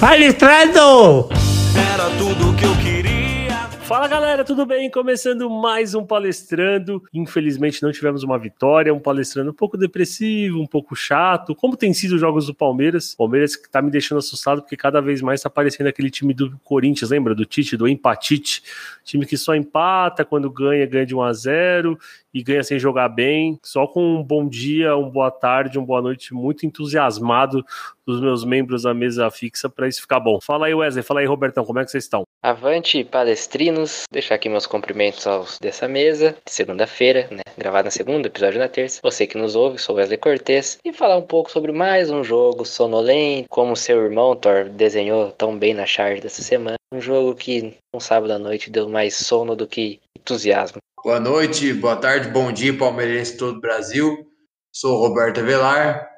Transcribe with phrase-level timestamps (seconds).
[0.00, 1.28] Palestrando!
[1.92, 3.68] Era tudo que eu queria.
[4.08, 4.90] Galera, tudo bem?
[4.90, 7.02] Começando mais um palestrando.
[7.12, 11.54] Infelizmente não tivemos uma vitória, um palestrando um pouco depressivo, um pouco chato.
[11.54, 13.14] Como tem sido os jogos do Palmeiras?
[13.14, 16.58] Palmeiras que tá me deixando assustado porque cada vez mais tá aparecendo aquele time do
[16.64, 18.62] Corinthians, lembra do Tite, do empatite?
[19.04, 21.98] Time que só empata quando ganha, ganha de 1 a 0
[22.32, 23.58] e ganha sem jogar bem.
[23.62, 27.62] Só com um bom dia, uma boa tarde, uma boa noite, muito entusiasmado
[28.06, 30.38] dos meus membros da mesa fixa para isso ficar bom.
[30.40, 32.22] Fala aí, Wesley, fala aí, Robertão, como é que vocês estão?
[32.42, 33.97] Avante, palestrinos.
[34.10, 37.42] Deixar aqui meus cumprimentos aos dessa mesa, de segunda-feira, né?
[37.56, 39.00] Gravado na segunda, episódio na terça.
[39.02, 40.78] Você que nos ouve, sou Wesley Cortez.
[40.84, 45.58] E falar um pouco sobre mais um jogo sonolento, como seu irmão Thor desenhou tão
[45.58, 46.76] bem na charge dessa semana.
[46.92, 50.78] Um jogo que um sábado à noite deu mais sono do que entusiasmo.
[51.04, 54.26] Boa noite, boa tarde, bom dia, palmeirense todo o Brasil.
[54.74, 56.08] Sou Roberto Avelar.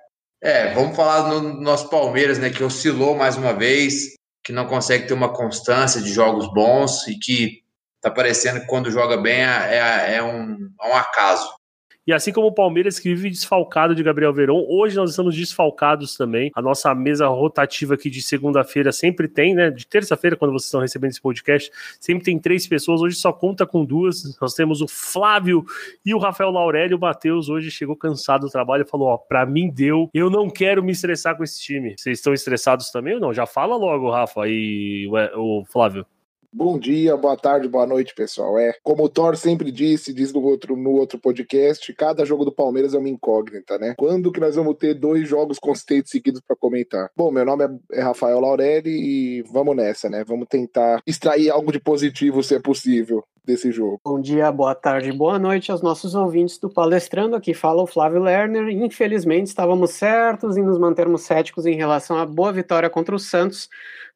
[0.43, 5.07] É, vamos falar do nosso Palmeiras, né, que oscilou mais uma vez, que não consegue
[5.07, 7.60] ter uma constância de jogos bons e que
[8.01, 11.61] tá parecendo que quando joga bem é, é, é um, é um acaso.
[12.07, 16.17] E assim como o Palmeiras que vive desfalcado de Gabriel Veron, hoje nós estamos desfalcados
[16.17, 16.51] também.
[16.57, 19.71] A nossa mesa rotativa aqui de segunda-feira sempre tem, né?
[19.71, 21.71] De terça-feira, quando vocês estão recebendo esse podcast,
[22.01, 23.03] sempre tem três pessoas.
[23.03, 24.37] Hoje só conta com duas.
[24.41, 25.65] Nós temos o Flávio
[26.05, 26.97] e o Rafael Laurélio.
[26.97, 30.11] O Matheus hoje chegou cansado do trabalho e falou: Ó, pra mim deu.
[30.13, 31.95] Eu não quero me estressar com esse time.
[31.97, 33.33] Vocês estão estressados também ou não?
[33.33, 36.05] Já fala logo, Rafa e o Flávio.
[36.53, 38.59] Bom dia, boa tarde, boa noite, pessoal.
[38.59, 42.51] É, como o Thor sempre disse, diz no outro, no outro podcast, cada jogo do
[42.51, 43.95] Palmeiras é uma incógnita, né?
[43.97, 47.09] Quando que nós vamos ter dois jogos consistentes seguidos para comentar?
[47.17, 50.25] Bom, meu nome é Rafael Laurelli e vamos nessa, né?
[50.25, 54.01] Vamos tentar extrair algo de positivo, se é possível, desse jogo.
[54.05, 57.37] Bom dia, boa tarde, boa noite aos nossos ouvintes do Palestrando.
[57.37, 58.69] Aqui fala o Flávio Lerner.
[58.69, 63.69] Infelizmente, estávamos certos em nos mantermos céticos em relação à boa vitória contra o Santos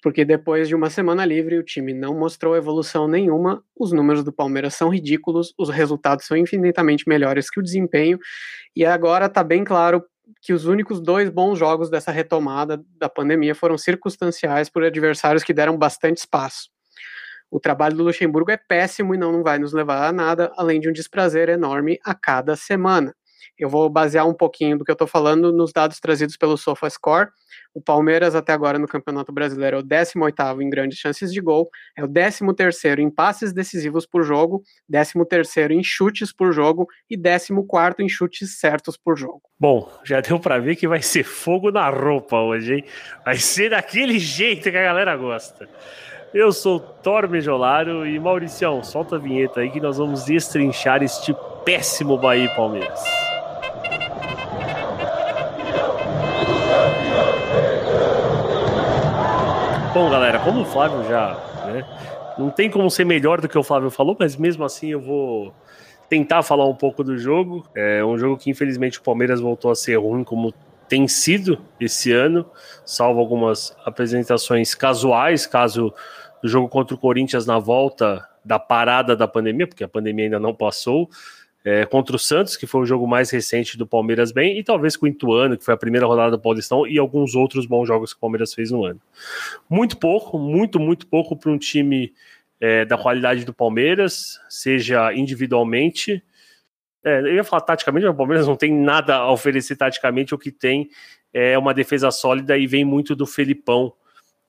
[0.04, 4.31] porque depois de uma semana livre o time não mostrou evolução nenhuma, os números do
[4.31, 8.19] Palmeiras são ridículos, os resultados são infinitamente melhores que o desempenho,
[8.77, 10.04] e agora está bem claro
[10.43, 15.54] que os únicos dois bons jogos dessa retomada da pandemia foram circunstanciais por adversários que
[15.54, 16.73] deram bastante espaço.
[17.54, 20.88] O trabalho do Luxemburgo é péssimo e não vai nos levar a nada, além de
[20.88, 23.15] um desprazer enorme a cada semana.
[23.56, 27.28] Eu vou basear um pouquinho do que eu estou falando nos dados trazidos pelo SofaScore.
[27.74, 31.68] O Palmeiras, até agora no Campeonato Brasileiro, é o 18 em grandes chances de gol,
[31.98, 32.44] é o 13
[32.98, 38.96] em passes decisivos por jogo, 13 em chutes por jogo e 14 em chutes certos
[38.96, 39.42] por jogo.
[39.58, 42.84] Bom, já deu para ver que vai ser fogo na roupa hoje, hein?
[43.24, 45.68] Vai ser daquele jeito que a galera gosta.
[46.32, 51.34] Eu sou Thor Mejolaro e Mauricião, solta a vinheta aí que nós vamos destrinchar este
[51.64, 53.34] péssimo Bahia Palmeiras.
[59.94, 61.87] Bom, galera, como o Flávio já, né,
[62.37, 65.55] não tem como ser melhor do que o Flávio falou, mas mesmo assim eu vou
[66.09, 67.65] tentar falar um pouco do jogo.
[67.77, 70.53] É um jogo que infelizmente o Palmeiras voltou a ser ruim como
[70.88, 72.44] tem sido esse ano,
[72.84, 75.94] salvo algumas apresentações casuais, caso
[76.43, 80.41] do jogo contra o Corinthians na volta da parada da pandemia, porque a pandemia ainda
[80.41, 81.09] não passou,
[81.64, 84.97] é, contra o Santos, que foi o jogo mais recente do Palmeiras bem, e talvez
[84.97, 88.12] com o Ituano, que foi a primeira rodada do Paulistão, e alguns outros bons jogos
[88.12, 89.00] que o Palmeiras fez no ano.
[89.69, 92.12] Muito pouco, muito, muito pouco para um time
[92.60, 96.22] é, da qualidade do Palmeiras, seja individualmente.
[97.03, 100.38] É, eu ia falar taticamente, mas o Palmeiras não tem nada a oferecer taticamente, o
[100.38, 100.91] que tem
[101.32, 103.92] é uma defesa sólida e vem muito do Felipão,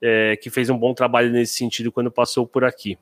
[0.02, 2.98] é, que fez um bom trabalho nesse sentido quando passou por aqui.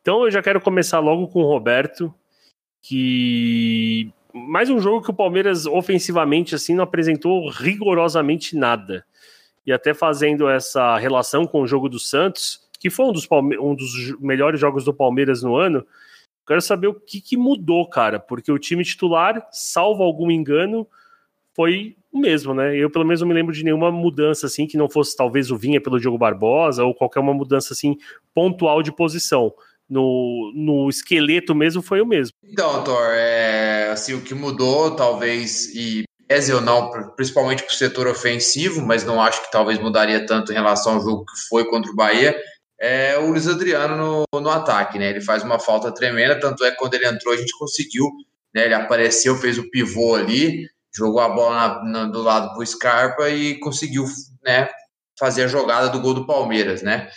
[0.00, 2.12] Então eu já quero começar logo com o Roberto,
[2.82, 9.06] que mais um jogo que o Palmeiras ofensivamente assim não apresentou rigorosamente nada.
[9.64, 13.56] E até fazendo essa relação com o jogo do Santos, que foi um dos, Palme
[13.56, 15.86] um dos melhores jogos do Palmeiras no ano,
[16.44, 20.88] quero saber o que, que mudou, cara, porque o time titular, salvo algum engano,
[21.54, 22.76] foi o mesmo, né?
[22.76, 25.56] Eu pelo menos não me lembro de nenhuma mudança assim que não fosse talvez o
[25.56, 27.96] Vinha pelo Diogo Barbosa ou qualquer uma mudança assim
[28.34, 29.54] pontual de posição
[29.92, 32.32] no, no esqueleto mesmo foi o mesmo.
[32.42, 37.76] Então, Thor, é, assim, o que mudou, talvez, e pese ou não, principalmente para o
[37.76, 41.66] setor ofensivo, mas não acho que talvez mudaria tanto em relação ao jogo que foi
[41.66, 42.34] contra o Bahia,
[42.80, 45.10] é o Luiz Adriano no, no ataque, né?
[45.10, 48.06] Ele faz uma falta tremenda, tanto é que quando ele entrou a gente conseguiu,
[48.54, 48.64] né?
[48.64, 50.66] Ele apareceu, fez o pivô ali,
[50.96, 54.04] jogou a bola na, na, do lado para o Scarpa e conseguiu,
[54.42, 54.68] né?
[55.18, 57.10] Fazer a jogada do gol do Palmeiras, né?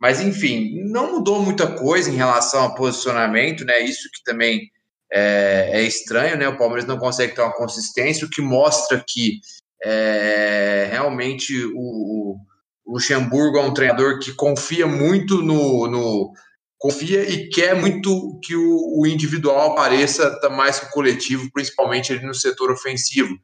[0.00, 3.80] Mas, enfim, não mudou muita coisa em relação ao posicionamento, né?
[3.80, 4.70] Isso que também
[5.12, 6.48] é, é estranho, né?
[6.48, 9.40] O Palmeiras não consegue ter uma consistência, o que mostra que
[9.82, 12.36] é, realmente o,
[12.84, 16.32] O Luxemburgo é um treinador que confia muito no, no
[16.78, 22.24] confia e quer muito que o, o, individual apareça mais que o coletivo, principalmente ali
[22.24, 23.36] no setor ofensivo.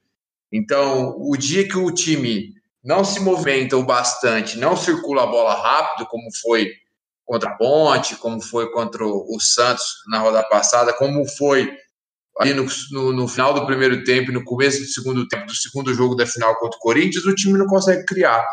[0.53, 2.53] Então, o dia que o time
[2.85, 6.71] não se movimenta o bastante, não circula a bola rápido, como foi
[7.25, 11.73] contra a Ponte, como foi contra o Santos na rodada passada, como foi
[12.39, 15.55] ali no, no, no, final do primeiro tempo e no começo do segundo tempo, do
[15.55, 18.45] segundo jogo da final contra o Corinthians, o time não consegue criar.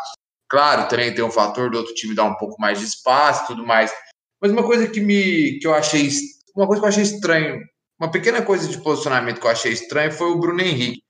[0.48, 3.66] Claro, também tem o fator do outro time dar um pouco mais de espaço tudo
[3.66, 3.92] mais.
[4.40, 6.08] Mas uma coisa que me que eu achei
[6.56, 7.60] uma coisa que eu achei estranho,
[7.98, 11.02] uma pequena coisa de posicionamento que eu achei estranho foi o Bruno Henrique.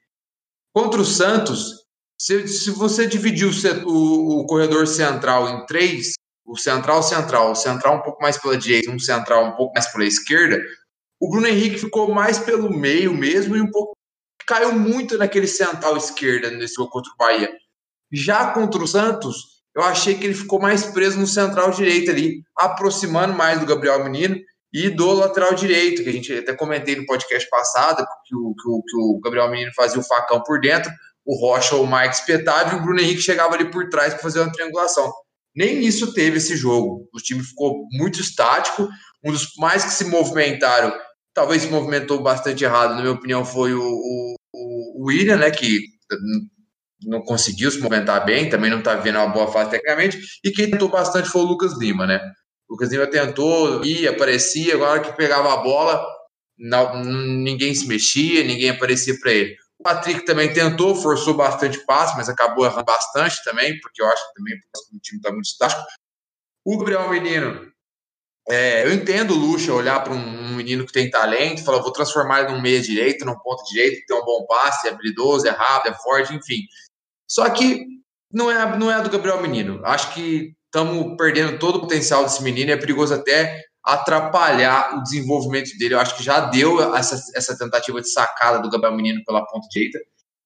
[0.73, 1.81] Contra o Santos,
[2.21, 6.13] se, se você dividir o, o, o corredor central em três,
[6.45, 9.87] o central central, o central um pouco mais pela direita, um central um pouco mais
[9.87, 10.63] pela esquerda,
[11.19, 13.97] o Bruno Henrique ficou mais pelo meio mesmo e um pouco
[14.47, 17.51] caiu muito naquele central esquerda nesse jogo contra o Bahia.
[18.13, 22.43] Já contra o Santos, eu achei que ele ficou mais preso no central direito ali,
[22.55, 24.37] aproximando mais do Gabriel Menino
[24.71, 28.69] e do lateral direito, que a gente até comentei no podcast passado, que o, que
[28.69, 30.93] o, que o Gabriel Menino fazia o facão por dentro,
[31.31, 34.23] o Rocha ou o Mike espetava e o Bruno Henrique chegava ali por trás para
[34.23, 35.13] fazer uma triangulação.
[35.55, 37.09] Nem isso teve esse jogo.
[37.15, 38.89] O time ficou muito estático.
[39.25, 40.93] Um dos mais que se movimentaram,
[41.33, 45.81] talvez se movimentou bastante errado, na minha opinião, foi o, o, o William, né, que
[47.05, 50.69] não conseguiu se movimentar bem, também não está vivendo uma boa fase tecnicamente, e quem
[50.69, 52.19] tentou bastante foi o Lucas Lima, né?
[52.69, 56.05] O Lucas Lima tentou, ia, aparecia, agora que pegava a bola,
[56.59, 59.55] não, ninguém se mexia, ninguém aparecia para ele.
[59.81, 64.29] O Patrick também tentou, forçou bastante passe, mas acabou errando bastante também, porque eu acho
[64.29, 65.83] que também o time está muito estático.
[66.67, 67.73] O Gabriel Menino,
[68.47, 72.41] é, eu entendo o Lucha olhar para um, menino que tem talento falar, vou transformar
[72.41, 75.51] ele num meia direito, num ponto direito, que tem um bom passe, é habilidoso, é
[75.51, 76.67] rápido, é forte, enfim.
[77.27, 77.87] Só que
[78.31, 79.81] não é, não é do Gabriel Menino.
[79.87, 85.77] Acho que estamos perdendo todo o potencial desse menino é perigoso até atrapalhar o desenvolvimento
[85.79, 85.95] dele.
[85.95, 89.67] Eu acho que já deu essa, essa tentativa de sacada do Gabriel Menino pela ponta
[89.71, 89.99] direita.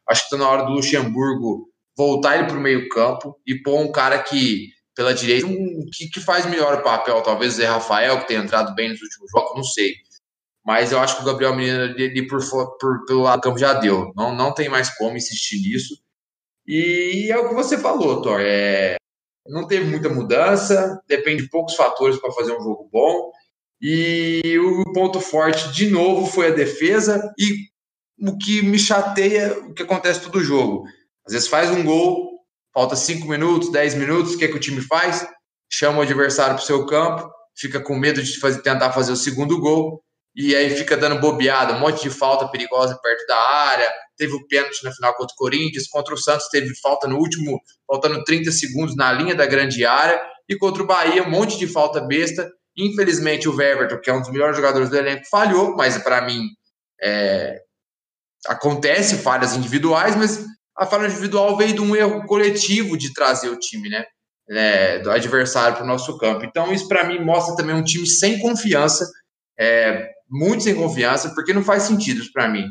[0.08, 3.90] Acho que está na hora do Luxemburgo voltar ele para o meio-campo e pôr um
[3.90, 7.22] cara que, pela direita, um, que, que faz melhor o papel.
[7.22, 9.94] Talvez o Zé Rafael, que tem entrado bem nos últimos jogos, não sei.
[10.64, 12.40] Mas eu acho que o Gabriel Menino ali por,
[12.78, 14.12] por, pelo lado do campo já deu.
[14.16, 15.94] Não, não tem mais como insistir nisso.
[16.66, 18.40] E é o que você falou, Thor.
[18.40, 18.96] É,
[19.46, 23.30] não teve muita mudança, depende de poucos fatores para fazer um jogo bom.
[23.80, 27.32] E o ponto forte, de novo, foi a defesa.
[27.38, 27.68] E
[28.18, 30.84] o que me chateia, o que acontece todo jogo.
[31.26, 32.40] Às vezes faz um gol,
[32.72, 35.26] falta 5 minutos, 10 minutos, o que, é que o time faz?
[35.70, 39.16] Chama o adversário para o seu campo, fica com medo de fazer, tentar fazer o
[39.16, 40.02] segundo gol,
[40.34, 44.46] e aí fica dando bobeada, um monte de falta perigosa perto da área, teve o
[44.48, 48.50] pênalti na final contra o Corinthians, contra o Santos teve falta no último, faltando 30
[48.50, 52.50] segundos na linha da grande área, e contra o Bahia, um monte de falta besta.
[52.76, 56.48] Infelizmente, o Weverton, que é um dos melhores jogadores do elenco, falhou, mas para mim
[57.00, 57.60] é...
[58.46, 60.44] acontece falhas individuais, mas
[60.76, 64.04] a falha individual veio de um erro coletivo de trazer o time, né?
[64.50, 66.44] É, do adversário para o nosso campo.
[66.44, 69.10] Então, isso para mim mostra também um time sem confiança,
[69.58, 72.64] é, muito sem confiança, porque não faz sentido para mim.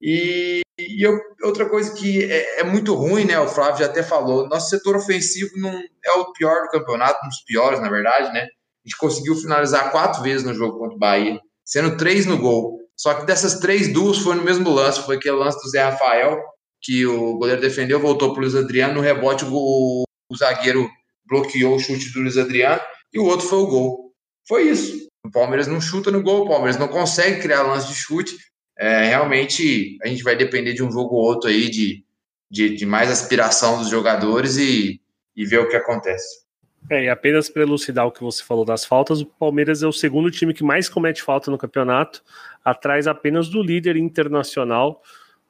[0.00, 3.38] E, e eu, outra coisa que é, é, muito ruim, né?
[3.38, 7.28] O Flávio já até falou, nosso setor ofensivo não é o pior do campeonato, um
[7.28, 8.40] dos piores, na verdade, né?
[8.40, 12.78] A gente conseguiu finalizar quatro vezes no jogo contra o Bahia, sendo três no gol.
[12.96, 16.40] Só que dessas três, duas foi no mesmo lance, foi aquele lance do Zé Rafael,
[16.80, 20.90] que o goleiro defendeu, voltou para o Luiz Adriano, no rebote o, o zagueiro
[21.24, 22.80] bloqueou o chute do Luiz Adriano,
[23.12, 24.12] e o outro foi o gol.
[24.48, 25.11] Foi isso.
[25.24, 28.36] O Palmeiras não chuta no gol, o Palmeiras não consegue criar lance de chute,
[28.76, 32.04] é, realmente a gente vai depender de um jogo ou outro aí, de,
[32.50, 35.00] de, de mais aspiração dos jogadores e,
[35.36, 36.42] e ver o que acontece.
[36.90, 39.92] É, e apenas para elucidar o que você falou das faltas, o Palmeiras é o
[39.92, 42.22] segundo time que mais comete falta no campeonato,
[42.64, 45.00] atrás apenas do líder internacional.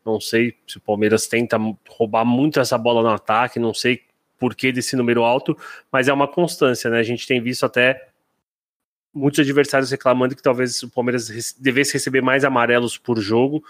[0.04, 1.56] Não sei se o Palmeiras tenta
[1.88, 4.02] roubar muito essa bola no ataque, não sei
[4.38, 5.56] por que desse número alto,
[5.90, 6.98] mas é uma constância, né?
[6.98, 8.08] A gente tem visto até
[9.14, 13.62] muitos adversários reclamando que talvez o Palmeiras devesse receber mais amarelos por jogo,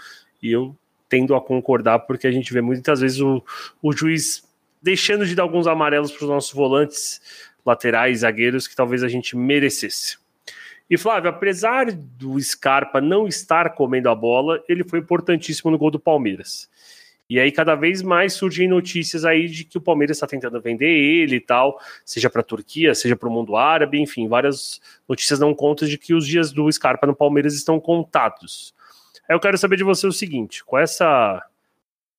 [0.42, 0.76] e eu
[1.08, 3.44] tendo a concordar, porque a gente vê muitas vezes o,
[3.82, 4.42] o juiz
[4.82, 7.20] deixando de dar alguns amarelos para os nossos volantes,
[7.64, 10.18] laterais, zagueiros, que talvez a gente merecesse.
[10.88, 15.90] E Flávio, apesar do Scarpa não estar comendo a bola, ele foi importantíssimo no gol
[15.90, 16.68] do Palmeiras.
[17.32, 20.90] E aí cada vez mais surgem notícias aí de que o Palmeiras está tentando vender
[20.90, 25.38] ele e tal, seja para a Turquia, seja para o mundo árabe, enfim, várias notícias
[25.38, 28.74] dão conta de que os dias do Scarpa no Palmeiras estão contados.
[29.26, 31.42] Aí eu quero saber de você o seguinte, com essa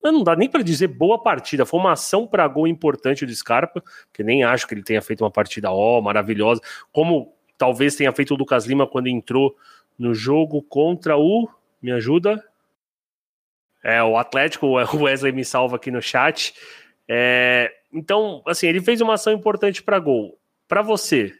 [0.01, 3.83] não dá nem para dizer boa partida, foi uma ação para gol importante do Scarpa,
[4.11, 6.59] que nem acho que ele tenha feito uma partida ó, maravilhosa,
[6.91, 9.55] como talvez tenha feito o Lucas Lima quando entrou
[9.95, 11.47] no jogo contra o.
[11.79, 12.43] Me ajuda?
[13.83, 16.53] É, o Atlético, o Wesley me salva aqui no chat.
[17.07, 20.39] É, então, assim, ele fez uma ação importante para gol.
[20.67, 21.33] Para você,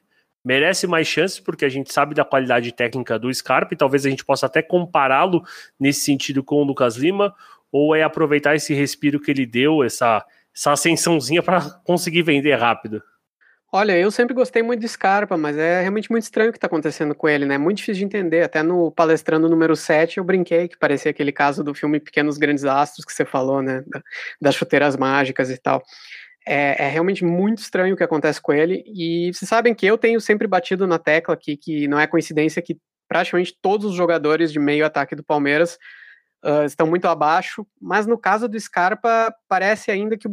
[0.43, 4.09] merece mais chances, porque a gente sabe da qualidade técnica do Scarpa e talvez a
[4.09, 5.43] gente possa até compará-lo
[5.79, 7.33] nesse sentido com o Lucas Lima,
[7.71, 10.23] ou é aproveitar esse respiro que ele deu, essa,
[10.55, 13.01] essa ascensãozinha para conseguir vender rápido?
[13.75, 16.68] Olha, eu sempre gostei muito de Scarpa, mas é realmente muito estranho o que está
[16.68, 17.58] acontecendo com ele, né?
[17.58, 18.44] Muito difícil de entender.
[18.44, 22.65] Até no palestrando número 7 eu brinquei que parecia aquele caso do filme Pequenos Grandes
[22.65, 23.84] Astros que você falou, né?
[24.39, 25.82] das chuteiras mágicas e tal.
[26.46, 28.84] É, é, realmente muito estranho o que acontece com ele.
[28.86, 32.62] E vocês sabem que eu tenho sempre batido na tecla aqui que não é coincidência
[32.62, 32.77] que
[33.08, 35.80] praticamente todos os jogadores de meio ataque do Palmeiras
[36.46, 37.65] uh, estão muito abaixo.
[37.82, 40.27] Mas no caso do Scarpa, parece ainda que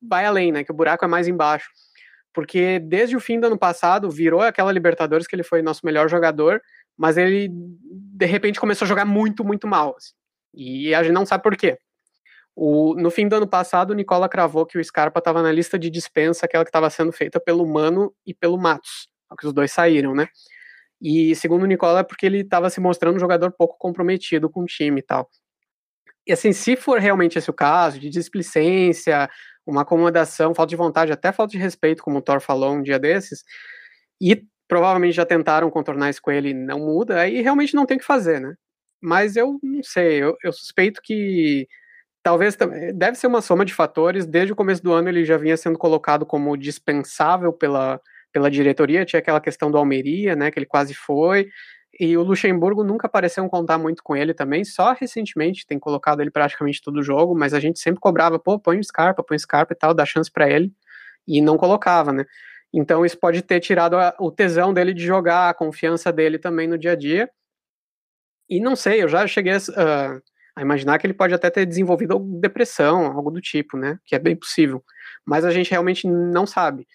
[0.00, 0.62] vai além, né?
[0.62, 1.66] Que o buraco é mais embaixo
[2.34, 6.10] porque desde o fim do ano passado virou aquela Libertadores que ele foi nosso melhor
[6.10, 6.60] jogador,
[6.98, 9.94] mas ele de repente começou a jogar muito, muito mal.
[9.96, 10.12] Assim.
[10.52, 11.78] E a gente não sabe por quê.
[12.56, 15.78] O, no fim do ano passado, o Nicola cravou que o Scarpa estava na lista
[15.78, 19.72] de dispensa, aquela que estava sendo feita pelo Mano e pelo Matos, que os dois
[19.72, 20.28] saíram, né?
[21.00, 24.62] E segundo o Nicola, é porque ele estava se mostrando um jogador pouco comprometido com
[24.62, 25.28] o time e tal.
[26.26, 29.28] E assim, se for realmente esse o caso, de displicência,
[29.66, 32.98] uma acomodação, falta de vontade, até falta de respeito, como o Thor falou um dia
[32.98, 33.44] desses,
[34.20, 37.96] e provavelmente já tentaram contornar isso com ele e não muda, aí realmente não tem
[37.96, 38.54] o que fazer, né?
[39.02, 41.68] Mas eu não sei, eu, eu suspeito que
[42.22, 42.56] talvez
[42.94, 44.26] deve ser uma soma de fatores.
[44.26, 48.00] Desde o começo do ano ele já vinha sendo colocado como dispensável pela,
[48.32, 51.48] pela diretoria, tinha aquela questão do Almeria, né, que ele quase foi.
[51.98, 56.30] E o Luxemburgo nunca pareceu contar muito com ele também, só recentemente tem colocado ele
[56.30, 59.72] praticamente todo jogo, mas a gente sempre cobrava, pô, põe o Scarpa, põe o Scarpa
[59.72, 60.72] e tal, dá chance para ele,
[61.26, 62.24] e não colocava, né?
[62.72, 66.66] Então isso pode ter tirado a, o tesão dele de jogar, a confiança dele também
[66.66, 67.30] no dia a dia.
[68.48, 70.22] E não sei, eu já cheguei a, uh,
[70.56, 73.98] a imaginar que ele pode até ter desenvolvido depressão, algo do tipo, né?
[74.04, 74.84] Que é bem possível.
[75.24, 76.86] Mas a gente realmente não sabe.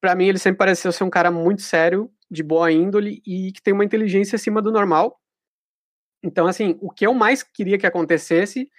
[0.00, 3.62] Para mim, ele sempre pareceu ser um cara muito sério de boa índole e que
[3.62, 5.18] tem uma inteligência acima do normal.
[6.22, 8.70] Então, assim, o que eu mais queria que acontecesse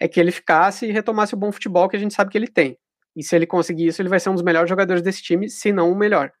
[0.00, 2.48] é que ele ficasse e retomasse o bom futebol que a gente sabe que ele
[2.48, 2.78] tem.
[3.14, 5.72] E se ele conseguir isso, ele vai ser um dos melhores jogadores desse time, se
[5.72, 6.32] não o melhor.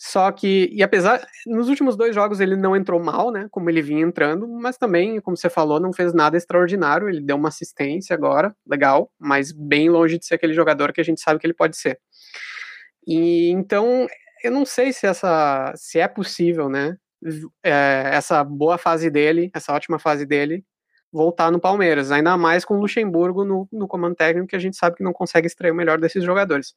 [0.00, 3.82] Só que, e apesar, nos últimos dois jogos ele não entrou mal, né, como ele
[3.82, 8.14] vinha entrando, mas também, como você falou, não fez nada extraordinário, ele deu uma assistência
[8.14, 11.52] agora, legal, mas bem longe de ser aquele jogador que a gente sabe que ele
[11.54, 11.98] pode ser.
[13.04, 14.06] E então,
[14.42, 16.96] eu não sei se essa se é possível, né?
[17.62, 20.64] É, essa boa fase dele, essa ótima fase dele,
[21.12, 24.76] voltar no Palmeiras, ainda mais com o Luxemburgo no, no comando técnico, que a gente
[24.76, 26.74] sabe que não consegue extrair o melhor desses jogadores.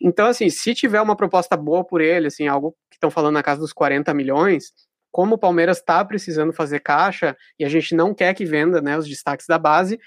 [0.00, 3.42] Então, assim, se tiver uma proposta boa por ele, assim, algo que estão falando na
[3.42, 4.72] casa dos 40 milhões,
[5.10, 8.96] como o Palmeiras está precisando fazer caixa e a gente não quer que venda né,
[8.96, 9.98] os destaques da base,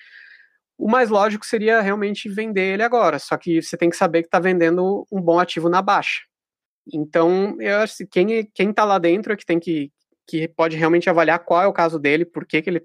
[0.78, 3.20] o mais lógico seria realmente vender ele agora.
[3.20, 6.22] Só que você tem que saber que está vendendo um bom ativo na baixa.
[6.92, 9.92] Então, eu acho que quem, quem tá lá dentro é que tem que,
[10.28, 12.84] que pode realmente avaliar qual é o caso dele, por que, que ele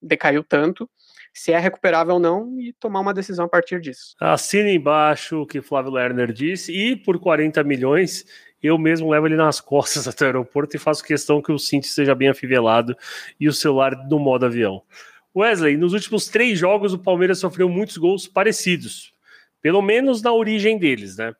[0.00, 0.88] decaiu tanto,
[1.32, 4.14] se é recuperável ou não, e tomar uma decisão a partir disso.
[4.20, 8.24] Assina embaixo o que Flávio Lerner disse, e por 40 milhões,
[8.62, 11.86] eu mesmo levo ele nas costas até o aeroporto e faço questão que o cinto
[11.86, 12.96] seja bem afivelado
[13.38, 14.82] e o celular no modo avião.
[15.36, 19.12] Wesley, nos últimos três jogos o Palmeiras sofreu muitos gols parecidos,
[19.60, 21.34] pelo menos na origem deles, né?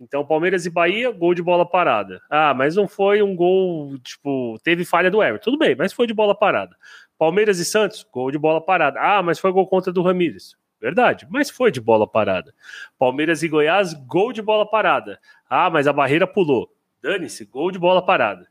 [0.00, 2.22] Então, Palmeiras e Bahia, gol de bola parada.
[2.30, 5.50] Ah, mas não foi um gol, tipo, teve falha do Everton.
[5.50, 6.74] Tudo bem, mas foi de bola parada.
[7.18, 8.98] Palmeiras e Santos, gol de bola parada.
[8.98, 10.56] Ah, mas foi gol contra do Ramírez.
[10.80, 12.54] Verdade, mas foi de bola parada.
[12.98, 15.20] Palmeiras e Goiás, gol de bola parada.
[15.48, 16.74] Ah, mas a barreira pulou.
[17.02, 18.48] Dane-se, gol de bola parada.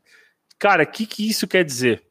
[0.56, 2.04] Cara, o que, que isso quer dizer?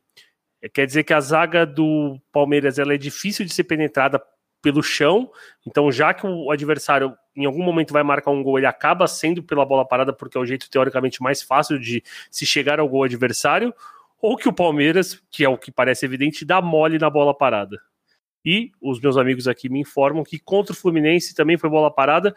[0.74, 4.22] Quer dizer que a zaga do Palmeiras ela é difícil de ser penetrada
[4.61, 5.31] pelo chão.
[5.65, 9.41] Então, já que o adversário em algum momento vai marcar um gol, ele acaba sendo
[9.41, 13.03] pela bola parada, porque é o jeito teoricamente mais fácil de se chegar ao gol
[13.03, 13.73] adversário,
[14.21, 17.79] ou que o Palmeiras, que é o que parece evidente, dá mole na bola parada.
[18.43, 22.33] E os meus amigos aqui me informam que contra o Fluminense também foi bola parada.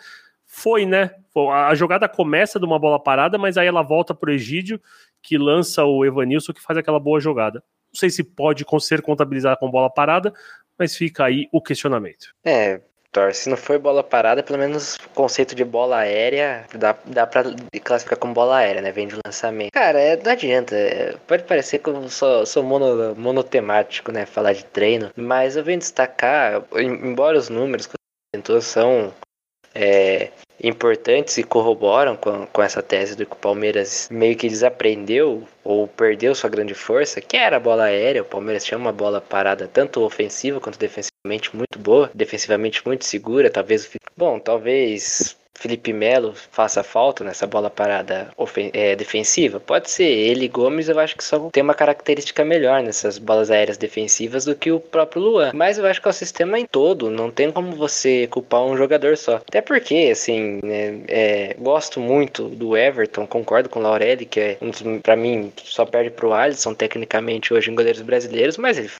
[0.46, 1.10] Foi, né?
[1.52, 4.80] A jogada começa de uma bola parada, mas aí ela volta pro Egídio,
[5.22, 7.64] que lança o Evanilson, que faz aquela boa jogada.
[7.92, 10.32] Não sei se pode ser contabilizada com bola parada,
[10.82, 12.34] mas fica aí o questionamento.
[12.44, 12.80] É,
[13.12, 17.24] Thor, se não foi bola parada, pelo menos o conceito de bola aérea dá, dá
[17.24, 17.44] pra
[17.84, 18.90] classificar como bola aérea, né?
[18.90, 19.70] Vem de lançamento.
[19.72, 20.74] Cara, é, não adianta.
[20.74, 24.26] É, pode parecer que eu sou, sou mono, monotemático, né?
[24.26, 25.12] Falar de treino.
[25.14, 27.86] Mas eu venho destacar, embora os números
[28.44, 29.12] Todos são
[29.74, 30.30] é,
[30.62, 35.88] importantes e corroboram com, com essa tese do que o Palmeiras meio que desaprendeu ou
[35.88, 38.22] perdeu sua grande força, que era a bola aérea.
[38.22, 43.50] O Palmeiras tinha uma bola parada tanto ofensiva quanto defensivamente muito boa, defensivamente muito segura.
[43.50, 48.32] Talvez, bom, talvez Felipe Melo faça falta nessa bola parada
[48.72, 49.60] é, defensiva?
[49.60, 50.04] Pode ser.
[50.04, 54.44] Ele e Gomes eu acho que só tem uma característica melhor nessas bolas aéreas defensivas
[54.44, 55.52] do que o próprio Luan.
[55.54, 57.10] Mas eu acho que é o sistema em todo.
[57.10, 59.36] Não tem como você culpar um jogador só.
[59.36, 64.58] Até porque, assim, né, é, gosto muito do Everton, concordo com o Laurelli, que é
[64.60, 68.90] um dos, pra mim, só perde pro Alisson tecnicamente hoje em goleiros brasileiros, mas ele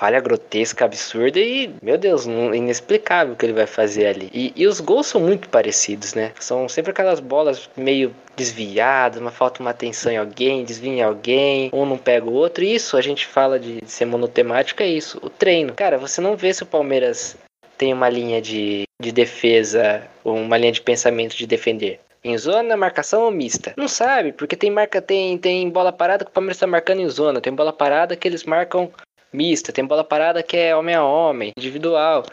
[0.00, 4.30] falha grotesca, absurda e, meu Deus, inexplicável o que ele vai fazer ali.
[4.32, 6.32] E, e, os gols são muito parecidos, né?
[6.40, 11.68] São sempre aquelas bolas meio desviadas, uma falta uma atenção em alguém, desvia em alguém,
[11.70, 12.64] um não pega o outro.
[12.64, 15.74] Isso a gente fala de, de ser monotemático, é isso, o treino.
[15.74, 17.36] Cara, você não vê se o Palmeiras
[17.76, 22.00] tem uma linha de, de defesa, uma linha de pensamento de defender.
[22.22, 23.72] Em zona, marcação ou mista?
[23.76, 27.08] Não sabe, porque tem marca, tem, tem bola parada que o Palmeiras está marcando em
[27.08, 28.90] zona, tem bola parada que eles marcam
[29.32, 32.24] mista, tem bola parada que é homem a homem, individual.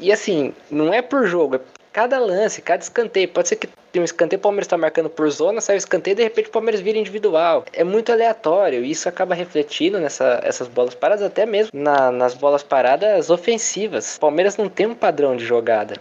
[0.00, 1.60] E assim, não é por jogo, é
[1.92, 3.28] cada lance, cada escanteio.
[3.28, 6.14] Pode ser que tem um escanteio, o Palmeiras está marcando por zona, sai o escanteio
[6.14, 7.64] e de repente o Palmeiras vira individual.
[7.72, 12.62] É muito aleatório e isso acaba refletindo nessas bolas paradas, até mesmo na, nas bolas
[12.62, 14.16] paradas ofensivas.
[14.16, 15.94] O Palmeiras não tem um padrão de jogada.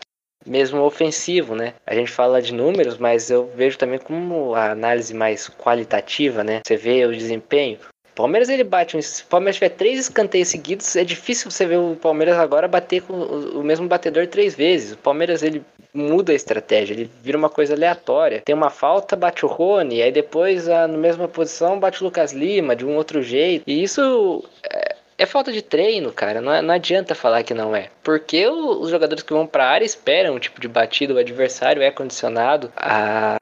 [0.43, 1.75] Mesmo ofensivo, né?
[1.85, 6.61] A gente fala de números, mas eu vejo também como a análise mais qualitativa, né?
[6.65, 7.77] Você vê o desempenho.
[8.15, 11.95] Palmeiras ele bate, se o Palmeiras tiver três escanteios seguidos, é difícil você ver o
[11.95, 14.93] Palmeiras agora bater com o mesmo batedor três vezes.
[14.93, 15.63] O Palmeiras ele
[15.93, 18.41] muda a estratégia, ele vira uma coisa aleatória.
[18.43, 22.75] Tem uma falta, bate o Rony, aí depois na mesma posição bate o Lucas Lima
[22.75, 23.63] de um outro jeito.
[23.67, 26.41] E isso é, é falta de treino, cara.
[26.41, 27.89] Não, não, adianta falar que não é.
[28.01, 31.91] Porque os jogadores que vão pra área esperam um tipo de batida, o adversário é
[31.91, 33.35] condicionado a.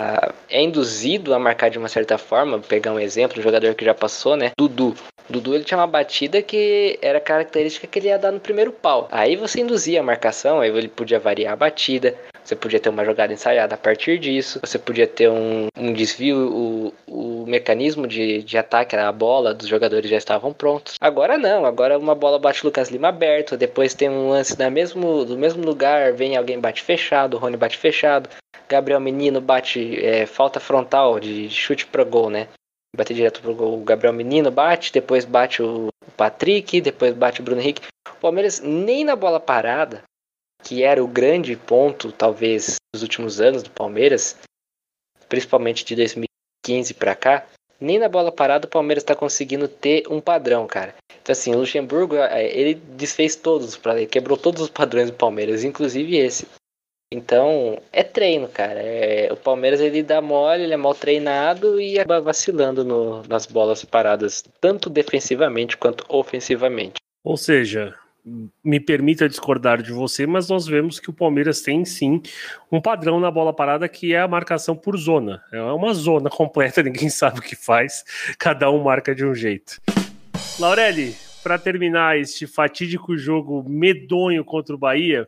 [0.49, 2.57] é induzido a marcar de uma certa forma.
[2.57, 4.51] Vou pegar um exemplo, um jogador que já passou, né?
[4.57, 4.93] Dudu.
[5.29, 9.07] Dudu ele tinha uma batida que era característica que ele ia dar no primeiro pau.
[9.09, 12.13] Aí você induzia a marcação, aí ele podia variar a batida.
[12.49, 14.59] Você podia ter uma jogada ensaiada a partir disso.
[14.63, 16.91] Você podia ter um, um desvio.
[17.07, 20.95] O, o mecanismo de, de ataque, a bola dos jogadores já estavam prontos.
[20.99, 21.63] Agora não.
[21.63, 23.55] Agora uma bola bate Lucas Lima aberto.
[23.55, 26.11] Depois tem um lance da mesmo, do mesmo lugar.
[26.13, 27.37] Vem alguém bate fechado.
[27.37, 28.27] O Rony bate fechado.
[28.67, 32.47] Gabriel Menino bate é, falta frontal de chute pro gol, né?
[32.97, 33.79] Bater direto pro gol.
[33.79, 34.91] O Gabriel Menino bate.
[34.91, 36.81] Depois bate o Patrick.
[36.81, 37.83] Depois bate o Bruno Henrique.
[38.09, 40.01] O Palmeiras nem na bola parada
[40.63, 44.37] que era o grande ponto, talvez, dos últimos anos do Palmeiras,
[45.27, 47.45] principalmente de 2015 para cá,
[47.79, 50.93] nem na bola parada o Palmeiras está conseguindo ter um padrão, cara.
[51.21, 55.63] Então, assim, o Luxemburgo, é, ele desfez todos, ele quebrou todos os padrões do Palmeiras,
[55.63, 56.47] inclusive esse.
[57.11, 58.79] Então, é treino, cara.
[58.79, 63.47] É, o Palmeiras ele dá mole, ele é mal treinado e acaba vacilando no, nas
[63.47, 66.95] bolas paradas, tanto defensivamente quanto ofensivamente.
[67.23, 67.95] Ou seja,
[68.63, 72.21] me permita discordar de você, mas nós vemos que o Palmeiras tem sim
[72.71, 75.41] um padrão na bola parada que é a marcação por zona.
[75.51, 78.03] É uma zona completa, ninguém sabe o que faz,
[78.37, 79.81] cada um marca de um jeito.
[80.59, 85.27] Laurelli, para terminar este fatídico jogo medonho contra o Bahia,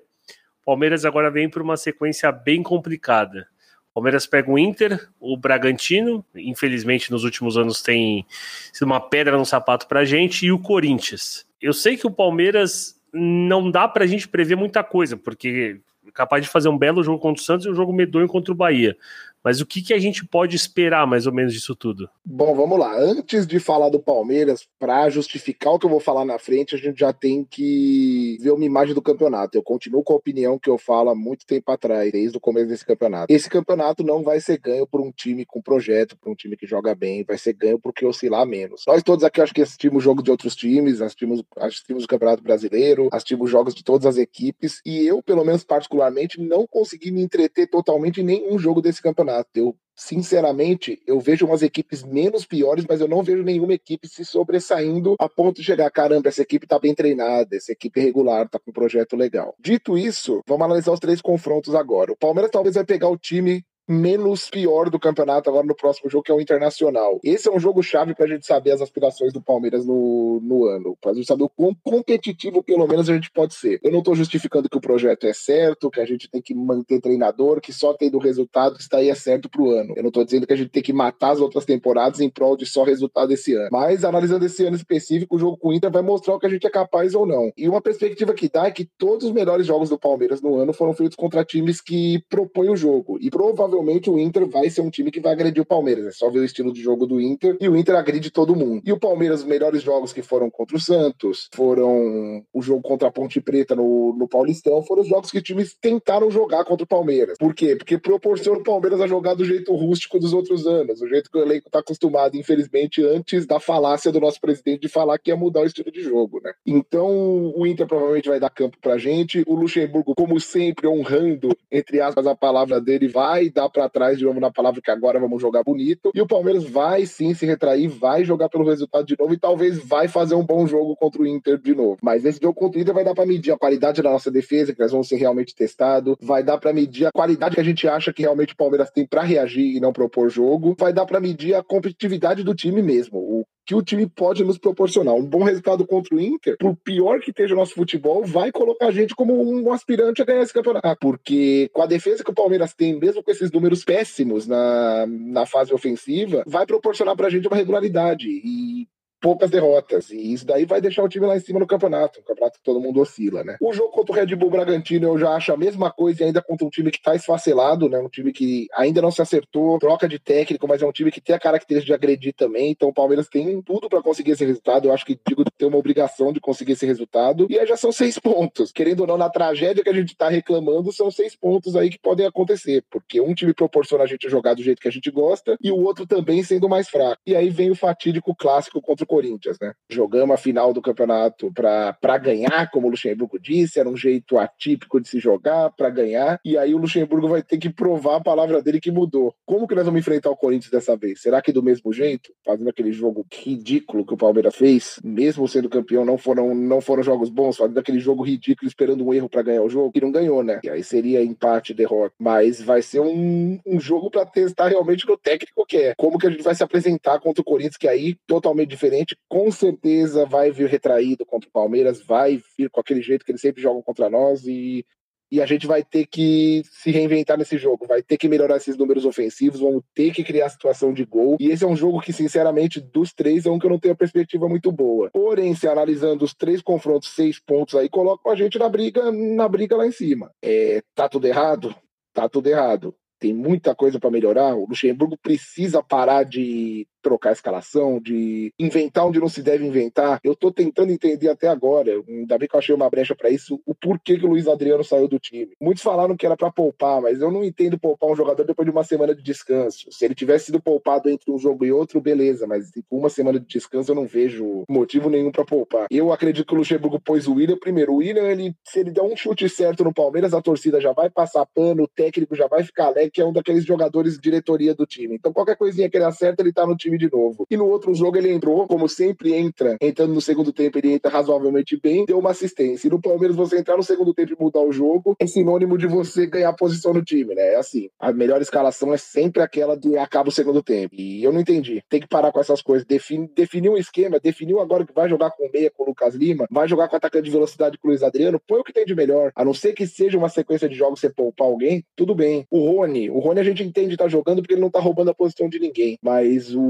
[0.66, 3.48] Palmeiras agora vem para uma sequência bem complicada.
[3.94, 8.26] Palmeiras pega o Inter, o Bragantino, infelizmente nos últimos anos tem
[8.72, 13.00] sido uma pedra no sapato para gente, e o Corinthians eu sei que o Palmeiras
[13.14, 15.80] não dá para a gente prever muita coisa, porque
[16.14, 18.56] capaz de fazer um belo jogo contra o Santos e um jogo medonho contra o
[18.56, 18.98] Bahia.
[19.44, 22.08] Mas o que, que a gente pode esperar mais ou menos disso tudo?
[22.24, 22.96] Bom, vamos lá.
[22.96, 26.78] Antes de falar do Palmeiras, para justificar o que eu vou falar na frente, a
[26.78, 29.58] gente já tem que ver uma imagem do campeonato.
[29.58, 32.68] Eu continuo com a opinião que eu falo há muito tempo atrás, desde o começo
[32.68, 33.34] desse campeonato.
[33.34, 36.68] Esse campeonato não vai ser ganho por um time com projeto, por um time que
[36.68, 38.84] joga bem, vai ser ganho porque oscilar menos.
[38.88, 43.10] Nós todos aqui acho que assistimos jogos de outros times, assistimos, assistimos o Campeonato Brasileiro,
[43.12, 47.68] assistimos jogos de todas as equipes, e eu, pelo menos particularmente, não consegui me entreter
[47.68, 49.50] totalmente em nenhum jogo desse campeonato campeonato.
[49.56, 54.26] Eu, sinceramente, eu vejo umas equipes menos piores, mas eu não vejo nenhuma equipe se
[54.26, 58.60] sobressaindo a ponto de chegar, caramba, essa equipe tá bem treinada, essa equipe regular, tá
[58.60, 59.56] com um projeto legal.
[59.60, 62.12] Dito isso, vamos analisar os três confrontos agora.
[62.12, 66.24] O Palmeiras talvez vai pegar o time menos pior do campeonato agora no próximo jogo,
[66.24, 67.20] que é o Internacional.
[67.24, 70.98] Esse é um jogo chave pra gente saber as aspirações do Palmeiras no, no ano,
[71.02, 73.80] pra gente saber o quão competitivo, pelo menos, a gente pode ser.
[73.84, 77.02] Eu não tô justificando que o projeto é certo, que a gente tem que manter
[77.02, 79.94] treinador, que só tendo resultado está aí é certo pro ano.
[79.96, 82.56] Eu não tô dizendo que a gente tem que matar as outras temporadas em prol
[82.56, 83.70] de só resultado esse ano.
[83.72, 86.50] Mas, analisando esse ano específico, o jogo com o Inter vai mostrar o que a
[86.50, 87.52] gente é capaz ou não.
[87.58, 90.74] E uma perspectiva que dá é que todos os melhores jogos do Palmeiras no ano
[90.74, 93.18] foram feitos contra times que propõem o jogo.
[93.20, 96.06] E provavelmente o Inter vai ser um time que vai agredir o Palmeiras.
[96.06, 98.82] É só ver o estilo de jogo do Inter e o Inter agride todo mundo.
[98.86, 103.08] E o Palmeiras, os melhores jogos que foram contra o Santos, foram o jogo contra
[103.08, 106.84] a Ponte Preta no, no Paulistão, foram os jogos que os times tentaram jogar contra
[106.84, 107.38] o Palmeiras.
[107.38, 107.76] Por quê?
[107.76, 111.38] Porque proporciona o Palmeiras a jogar do jeito rústico dos outros anos, o jeito que
[111.38, 115.36] o elenco está acostumado, infelizmente, antes da falácia do nosso presidente de falar que ia
[115.36, 116.54] mudar o estilo de jogo, né?
[116.66, 119.44] Então, o Inter provavelmente vai dar campo pra gente.
[119.48, 124.26] O Luxemburgo, como sempre, honrando, entre aspas, a palavra dele, vai dar para trás de
[124.26, 126.12] novo na palavra que agora vamos jogar bonito.
[126.14, 129.78] E o Palmeiras vai sim se retrair, vai jogar pelo resultado de novo e talvez
[129.80, 131.98] vai fazer um bom jogo contra o Inter de novo.
[132.02, 134.74] Mas esse jogo contra o Inter vai dar para medir a qualidade da nossa defesa,
[134.74, 136.16] que nós vamos ser realmente testados.
[136.22, 139.06] Vai dar para medir a qualidade que a gente acha que realmente o Palmeiras tem
[139.06, 140.76] para reagir e não propor jogo.
[140.78, 143.18] Vai dar para medir a competitividade do time mesmo.
[143.18, 145.16] O que o time pode nos proporcionar.
[145.16, 148.88] Um bom resultado contra o Inter, por pior que esteja o nosso futebol, vai colocar
[148.88, 150.98] a gente como um aspirante a ganhar esse campeonato.
[151.00, 155.46] Porque com a defesa que o Palmeiras tem, mesmo com esses números péssimos na, na
[155.46, 158.28] fase ofensiva, vai proporcionar pra gente uma regularidade.
[158.28, 158.90] E
[159.22, 160.10] poucas derrotas.
[160.10, 162.64] E isso daí vai deixar o time lá em cima no campeonato, um campeonato que
[162.64, 163.56] todo mundo oscila, né?
[163.62, 166.42] O jogo contra o Red Bull Bragantino eu já acho a mesma coisa e ainda
[166.42, 168.00] contra um time que tá esfacelado, né?
[168.00, 171.22] Um time que ainda não se acertou, troca de técnico, mas é um time que
[171.22, 172.72] tem a característica de agredir também.
[172.72, 174.88] Então o Palmeiras tem tudo para conseguir esse resultado.
[174.88, 177.46] Eu acho que digo tem uma obrigação de conseguir esse resultado.
[177.50, 178.72] E aí já são seis pontos.
[178.72, 182.00] Querendo ou não, na tragédia que a gente tá reclamando, são seis pontos aí que
[182.00, 182.84] podem acontecer.
[182.90, 185.78] Porque um time proporciona a gente jogar do jeito que a gente gosta e o
[185.78, 187.22] outro também sendo mais fraco.
[187.26, 189.74] E aí vem o fatídico clássico contra o Corinthians, né?
[189.90, 195.02] Jogamos a final do campeonato para ganhar, como o Luxemburgo disse, era um jeito atípico
[195.02, 198.62] de se jogar para ganhar, e aí o Luxemburgo vai ter que provar a palavra
[198.62, 199.36] dele que mudou.
[199.46, 201.22] Como que nós vamos enfrentar o Corinthians dessa vez?
[201.22, 202.32] Será que do mesmo jeito?
[202.46, 207.04] Fazendo aquele jogo ridículo que o Palmeiras fez, mesmo sendo campeão, não foram, não foram
[207.04, 210.12] jogos bons, fazendo aquele jogo ridículo esperando um erro para ganhar o jogo, que não
[210.12, 210.62] ganhou, né?
[210.64, 212.16] E aí seria empate, derrota.
[212.18, 215.96] Mas vai ser um, um jogo para testar realmente o que o técnico quer.
[215.98, 219.52] Como que a gente vai se apresentar contra o Corinthians, que aí totalmente diferente com
[219.52, 223.62] certeza vai vir retraído contra o Palmeiras, vai vir com aquele jeito que eles sempre
[223.62, 224.86] jogam contra nós e,
[225.32, 228.76] e a gente vai ter que se reinventar nesse jogo, vai ter que melhorar esses
[228.76, 231.38] números ofensivos, vamos ter que criar situação de gol.
[231.40, 233.96] E esse é um jogo que, sinceramente, dos três, é um que eu não tenho
[233.96, 235.10] perspectiva muito boa.
[235.12, 239.48] Porém, se analisando os três confrontos, seis pontos aí, coloca a gente na briga, na
[239.48, 240.32] briga lá em cima.
[240.42, 241.74] É, tá tudo errado?
[242.14, 244.56] Tá tudo errado tem muita coisa para melhorar.
[244.56, 250.20] O Luxemburgo precisa parar de trocar a escalação, de inventar onde não se deve inventar.
[250.24, 253.62] Eu tô tentando entender até agora, ainda bem que eu achei uma brecha para isso,
[253.66, 255.52] o porquê que o Luiz Adriano saiu do time.
[255.60, 258.72] Muitos falaram que era para poupar, mas eu não entendo poupar um jogador depois de
[258.72, 259.88] uma semana de descanso.
[259.92, 263.40] Se ele tivesse sido poupado entre um jogo e outro, beleza, mas com uma semana
[263.40, 265.88] de descanso eu não vejo motivo nenhum para poupar.
[265.90, 267.94] Eu acredito que o Luxemburgo pôs o William primeiro.
[267.94, 271.10] O William, ele, se ele der um chute certo no Palmeiras, a torcida já vai
[271.10, 274.86] passar pano, o técnico já vai ficar alegre, que é um daqueles jogadores diretoria do
[274.86, 275.16] time.
[275.16, 277.46] Então qualquer coisinha que ele acerta, ele tá no time de novo.
[277.50, 281.12] E no outro jogo ele entrou, como sempre entra, entrando no segundo tempo, ele entra
[281.12, 282.88] razoavelmente bem, deu uma assistência.
[282.88, 285.88] E no Palmeiras, você entrar no segundo tempo e mudar o jogo é sinônimo de
[285.88, 287.54] você ganhar posição no time, né?
[287.54, 287.90] É assim.
[288.00, 290.96] A melhor escalação é sempre aquela de acaba o segundo tempo.
[290.98, 291.84] E eu não entendi.
[291.90, 292.86] Tem que parar com essas coisas.
[292.86, 296.16] Define, definiu um esquema, definiu agora que vai jogar com o meia, com o Lucas
[296.16, 298.86] Lima, vai jogar com atacante de velocidade com o Luiz Adriano, põe o que tem
[298.86, 299.32] de melhor.
[299.36, 302.46] A não ser que seja uma sequência de jogos você poupar alguém, tudo bem.
[302.50, 305.14] O Rony, o Rony a gente entende tá jogando porque ele não tá roubando a
[305.14, 305.98] posição de ninguém.
[306.02, 306.62] Mas o,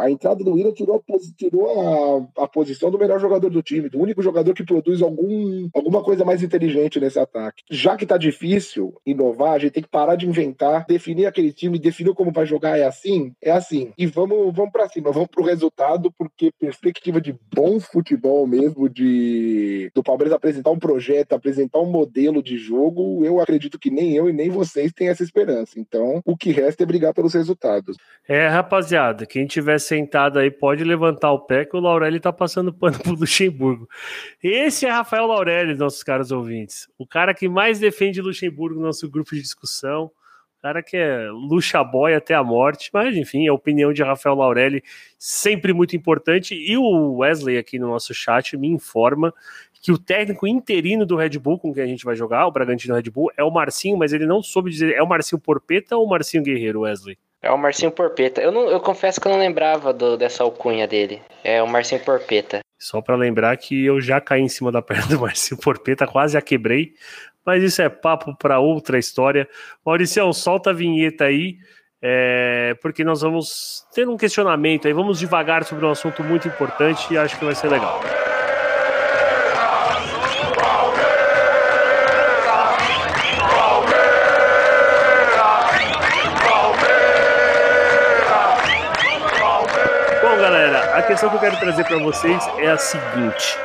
[0.00, 3.88] a entrada do Willian tirou, a, tirou a, a, posição do melhor jogador do time,
[3.88, 7.62] do único jogador que produz algum, alguma coisa mais inteligente nesse ataque.
[7.70, 11.78] Já que tá difícil inovar, a gente tem que parar de inventar, definir aquele time,
[11.78, 13.32] definir como vai jogar, é assim?
[13.42, 13.92] É assim.
[13.96, 19.90] E vamos, vamos para cima, vamos pro resultado, porque perspectiva de bom futebol mesmo, de
[19.94, 24.28] do Palmeiras apresentar um projeto, apresentar um modelo de jogo, eu acredito que nem eu
[24.28, 25.78] e nem vocês têm essa esperança.
[25.78, 27.96] Então, o que resta é brigar pelos resultados.
[28.28, 32.74] É, rapaziada, quem tiver sentado aí pode levantar o pé que o Laurelli tá passando
[32.74, 33.88] pano pro Luxemburgo.
[34.42, 36.86] Esse é Rafael Laurelli, nossos caros ouvintes.
[36.98, 40.10] O cara que mais defende Luxemburgo no nosso grupo de discussão.
[40.60, 44.82] cara que é luxa boy até a morte, mas enfim, a opinião de Rafael Laurelli
[45.18, 46.54] sempre muito importante.
[46.54, 49.32] E o Wesley aqui no nosso chat me informa
[49.80, 52.94] que o técnico interino do Red Bull com quem a gente vai jogar, o Bragantino
[52.94, 56.04] Red Bull, é o Marcinho, mas ele não soube dizer, é o Marcinho Porpeta ou
[56.04, 57.16] o Marcinho Guerreiro, Wesley?
[57.42, 58.40] É o Marcinho Porpeta.
[58.40, 61.22] Eu, não, eu confesso que eu não lembrava do, dessa alcunha dele.
[61.42, 62.60] É o Marcinho Porpeta.
[62.78, 66.36] Só para lembrar que eu já caí em cima da perna do Marcinho Porpeta, quase
[66.36, 66.92] a quebrei,
[67.44, 69.48] mas isso é papo para outra história.
[69.84, 71.56] Mauricião, solta a vinheta aí,
[72.02, 77.12] é, porque nós vamos ter um questionamento aí, vamos devagar sobre um assunto muito importante
[77.12, 78.00] e acho que vai ser legal.
[91.10, 93.58] Questão que eu quero trazer para vocês é a seguinte.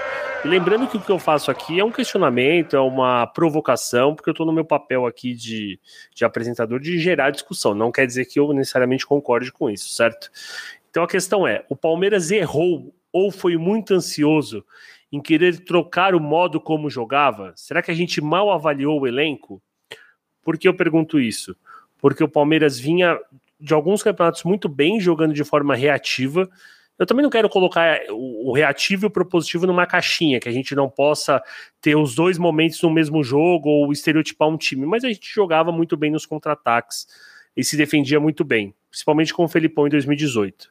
[0.43, 4.31] Lembrando que o que eu faço aqui é um questionamento, é uma provocação, porque eu
[4.31, 5.79] estou no meu papel aqui de,
[6.15, 7.75] de apresentador de gerar discussão.
[7.75, 10.31] Não quer dizer que eu necessariamente concorde com isso, certo?
[10.89, 14.65] Então a questão é: o Palmeiras errou ou foi muito ansioso
[15.12, 17.53] em querer trocar o modo como jogava?
[17.55, 19.62] Será que a gente mal avaliou o elenco?
[20.41, 21.55] Por que eu pergunto isso?
[21.99, 23.19] Porque o Palmeiras vinha
[23.60, 26.49] de alguns campeonatos muito bem, jogando de forma reativa
[26.97, 30.73] eu também não quero colocar o reativo e o propositivo numa caixinha, que a gente
[30.73, 31.41] não possa
[31.81, 35.71] ter os dois momentos no mesmo jogo ou estereotipar um time, mas a gente jogava
[35.71, 37.08] muito bem nos contra-ataques
[37.55, 40.69] e se defendia muito bem, principalmente com o Felipão em 2018.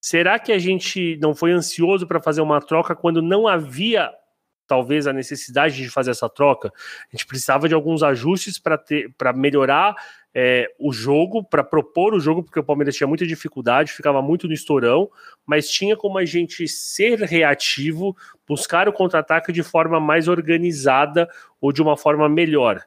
[0.00, 4.10] Será que a gente não foi ansioso para fazer uma troca quando não havia
[4.66, 6.68] talvez a necessidade de fazer essa troca?
[6.68, 9.94] A gente precisava de alguns ajustes para melhorar
[10.34, 14.48] é, o jogo, para propor o jogo, porque o Palmeiras tinha muita dificuldade, ficava muito
[14.48, 15.08] no estourão,
[15.46, 21.28] mas tinha como a gente ser reativo, buscar o contra-ataque de forma mais organizada
[21.60, 22.84] ou de uma forma melhor.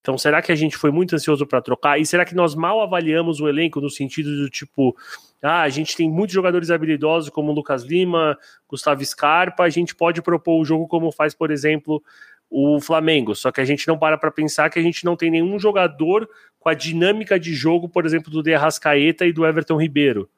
[0.00, 2.00] Então, será que a gente foi muito ansioso para trocar?
[2.00, 4.96] E será que nós mal avaliamos o elenco no sentido do tipo,
[5.42, 8.36] ah, a gente tem muitos jogadores habilidosos como Lucas Lima,
[8.68, 12.02] Gustavo Scarpa, a gente pode propor o jogo como faz, por exemplo,
[12.50, 13.34] o Flamengo.
[13.34, 16.28] Só que a gente não para para pensar que a gente não tem nenhum jogador
[16.58, 20.28] com a dinâmica de jogo, por exemplo, do De Arrascaeta e do Everton Ribeiro.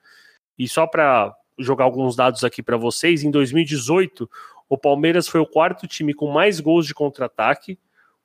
[0.59, 4.29] E só para jogar alguns dados aqui para vocês, em 2018,
[4.69, 7.79] o Palmeiras foi o quarto time com mais gols de contra-ataque,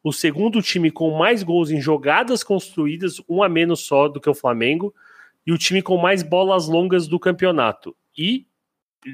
[0.04, 4.30] o segundo time com mais gols em jogadas construídas, um a menos só do que
[4.30, 4.94] o Flamengo,
[5.46, 7.96] e o time com mais bolas longas do campeonato.
[8.18, 8.48] E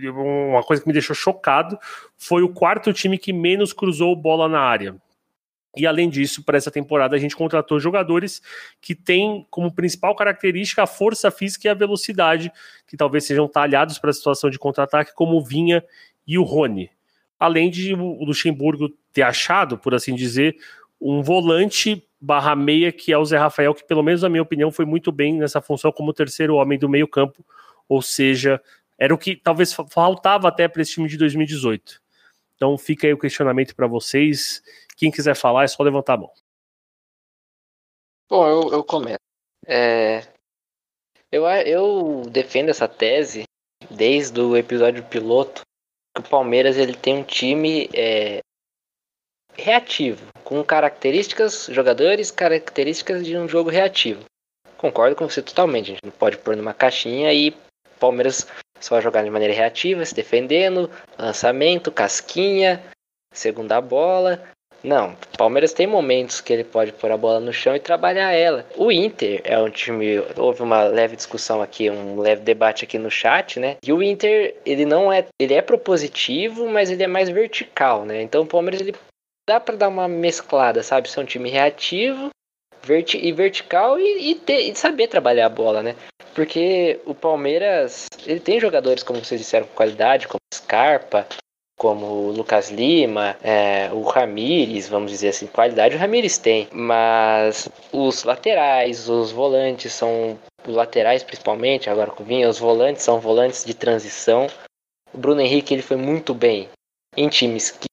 [0.09, 1.77] uma coisa que me deixou chocado
[2.17, 4.95] foi o quarto time que menos cruzou bola na área.
[5.75, 8.41] E além disso, para essa temporada a gente contratou jogadores
[8.81, 12.51] que têm como principal característica a força física e a velocidade,
[12.85, 15.83] que talvez sejam talhados para a situação de contra-ataque, como o Vinha
[16.27, 16.89] e o Rony.
[17.39, 20.55] Além de o Luxemburgo ter achado, por assim dizer,
[20.99, 24.71] um volante barra meia que é o Zé Rafael, que pelo menos na minha opinião
[24.71, 27.43] foi muito bem nessa função como terceiro homem do meio campo,
[27.89, 28.61] ou seja,
[28.97, 31.99] era o que talvez faltava até para esse time de 2018.
[32.55, 34.61] Então fica aí o questionamento para vocês.
[34.95, 36.31] Quem quiser falar é só levantar a mão.
[38.29, 39.17] Bom, eu, eu começo.
[39.65, 40.21] É,
[41.31, 43.43] eu, eu defendo essa tese
[43.89, 45.61] desde o episódio piloto
[46.15, 48.41] que o Palmeiras ele tem um time é,
[49.57, 54.23] reativo, com características, jogadores, características de um jogo reativo.
[54.77, 55.91] Concordo com você totalmente.
[55.91, 57.55] A gente não pode pôr numa caixinha e
[57.99, 58.47] Palmeiras
[58.79, 62.81] só jogar de maneira reativa, se defendendo, lançamento, casquinha,
[63.31, 64.41] segunda bola.
[64.83, 68.65] Não, Palmeiras tem momentos que ele pode pôr a bola no chão e trabalhar ela.
[68.75, 73.11] O Inter é um time, houve uma leve discussão aqui, um leve debate aqui no
[73.11, 73.77] chat, né?
[73.85, 78.23] E o Inter, ele não é, ele é propositivo, mas ele é mais vertical, né?
[78.23, 78.95] Então o Palmeiras ele
[79.51, 81.09] dá para dar uma mesclada, sabe?
[81.09, 82.29] Ser um time reativo,
[82.81, 85.95] verti e vertical e, e, ter, e saber trabalhar a bola, né?
[86.33, 91.27] Porque o Palmeiras, ele tem jogadores, como vocês disseram, com qualidade, como Scarpa,
[91.77, 97.67] como o Lucas Lima, é, o Ramires, vamos dizer assim, qualidade o Ramires tem, mas
[97.91, 103.19] os laterais, os volantes são os laterais principalmente, agora com o Vinha, os volantes são
[103.19, 104.47] volantes de transição.
[105.11, 106.69] O Bruno Henrique ele foi muito bem
[107.17, 107.90] em times que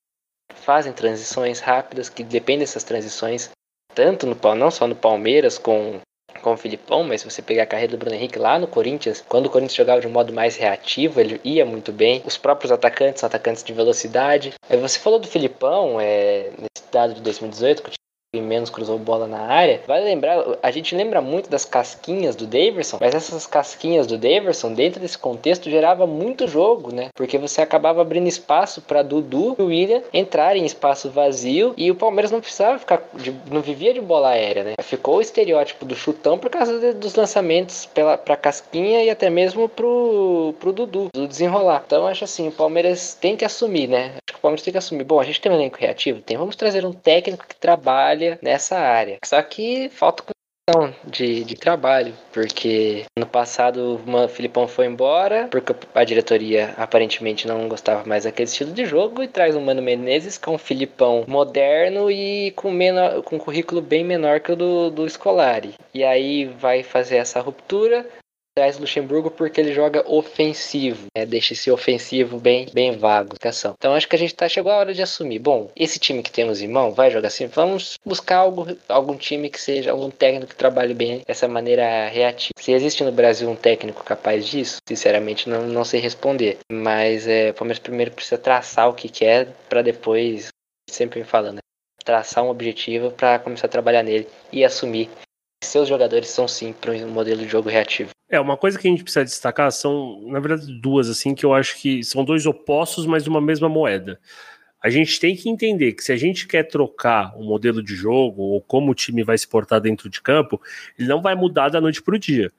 [0.69, 3.49] fazem transições rápidas, que dependem dessas transições,
[3.95, 5.99] tanto no não só no Palmeiras com
[6.43, 9.25] com o Filipão, mas se você pegar a carreira do Bruno Henrique lá no Corinthians,
[9.27, 12.23] quando o Corinthians jogava de um modo mais reativo, ele ia muito bem.
[12.25, 14.53] Os próprios atacantes atacantes de velocidade.
[14.69, 17.91] Aí você falou do Filipão, é, nesse dado de 2018, que
[18.35, 19.81] e menos cruzou bola na área.
[19.87, 24.75] Vale lembrar, a gente lembra muito das casquinhas do Daverson, mas essas casquinhas do Daverson,
[24.75, 27.09] dentro desse contexto, gerava muito jogo, né?
[27.15, 31.91] Porque você acabava abrindo espaço para Dudu e o William entrarem em espaço vazio e
[31.91, 34.75] o Palmeiras não precisava ficar, de, não vivia de bola aérea, né?
[34.83, 39.31] Ficou o estereótipo do chutão por causa de, dos lançamentos pela, pra casquinha e até
[39.31, 41.83] mesmo pro, pro Dudu, do desenrolar.
[41.87, 44.17] Então acho assim, o Palmeiras tem que assumir, né?
[44.17, 45.05] Acho que o Palmeiras tem que assumir.
[45.05, 46.21] Bom, a gente tem um elenco reativo?
[46.21, 46.37] Tem.
[46.37, 49.19] Vamos trazer um técnico que trabalha nessa área.
[49.25, 50.25] Só que falta
[51.05, 57.69] de, de trabalho, porque no passado o Filipão foi embora, porque a diretoria aparentemente não
[57.69, 62.11] gostava mais daquele estilo de jogo, e traz o Mano Menezes com um Filipão moderno
[62.11, 65.75] e com, menor, com um currículo bem menor que o do, do Scolari.
[65.95, 68.07] E aí vai fazer essa ruptura,
[68.59, 71.25] traz Luxemburgo porque ele joga ofensivo, né?
[71.25, 73.37] deixa esse ofensivo bem, bem vago.
[73.79, 75.39] Então acho que a gente tá chegou a hora de assumir.
[75.39, 77.47] Bom, esse time que temos em mão vai jogar assim.
[77.47, 82.51] Vamos buscar algo, algum time que seja algum técnico que trabalhe bem dessa maneira reativa.
[82.59, 86.59] Se existe no Brasil um técnico capaz disso, sinceramente não, não sei responder.
[86.69, 90.49] Mas é, o Palmeiras primeiro precisa traçar o que quer para depois
[90.91, 91.57] sempre me falando.
[91.57, 91.61] Né?
[92.05, 95.09] Traçar um objetivo para começar a trabalhar nele e assumir
[95.63, 98.11] seus jogadores são sim para um modelo de jogo reativo.
[98.29, 101.55] É, uma coisa que a gente precisa destacar são, na verdade, duas, assim, que eu
[101.55, 104.21] acho que são dois opostos, mas uma mesma moeda.
[104.83, 108.43] A gente tem que entender que se a gente quer trocar o modelo de jogo
[108.43, 110.61] ou como o time vai se portar dentro de campo,
[110.99, 112.53] ele não vai mudar da noite para o dia.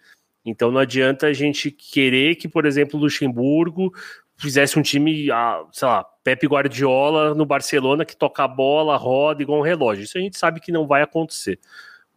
[0.43, 3.93] Então não adianta a gente querer que, por exemplo, Luxemburgo
[4.38, 9.41] fizesse um time, ah, sei lá, Pepe Guardiola no Barcelona que toca a bola, roda
[9.41, 10.03] igual um relógio.
[10.03, 11.59] Isso a gente sabe que não vai acontecer.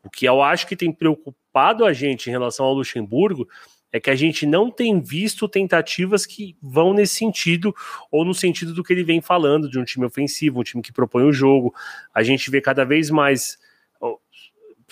[0.04, 3.48] O que eu acho que tem preocupado a gente em relação ao Luxemburgo
[3.92, 7.74] é que a gente não tem visto tentativas que vão nesse sentido,
[8.10, 10.92] ou no sentido do que ele vem falando, de um time ofensivo, um time que
[10.92, 11.74] propõe o jogo.
[12.14, 13.58] A gente vê cada vez mais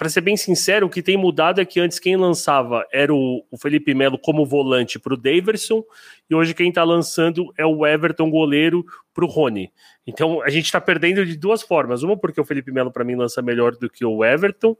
[0.01, 3.45] para ser bem sincero, o que tem mudado é que antes quem lançava era o,
[3.61, 5.85] Felipe Melo como volante para o Daverson,
[6.31, 8.83] e hoje quem está lançando é o Everton goleiro
[9.13, 9.71] para o Rony.
[10.07, 12.03] Então a gente está perdendo de duas formas.
[12.03, 14.75] Uma, porque o Felipe Melo, para mim, lança melhor do que o Everton,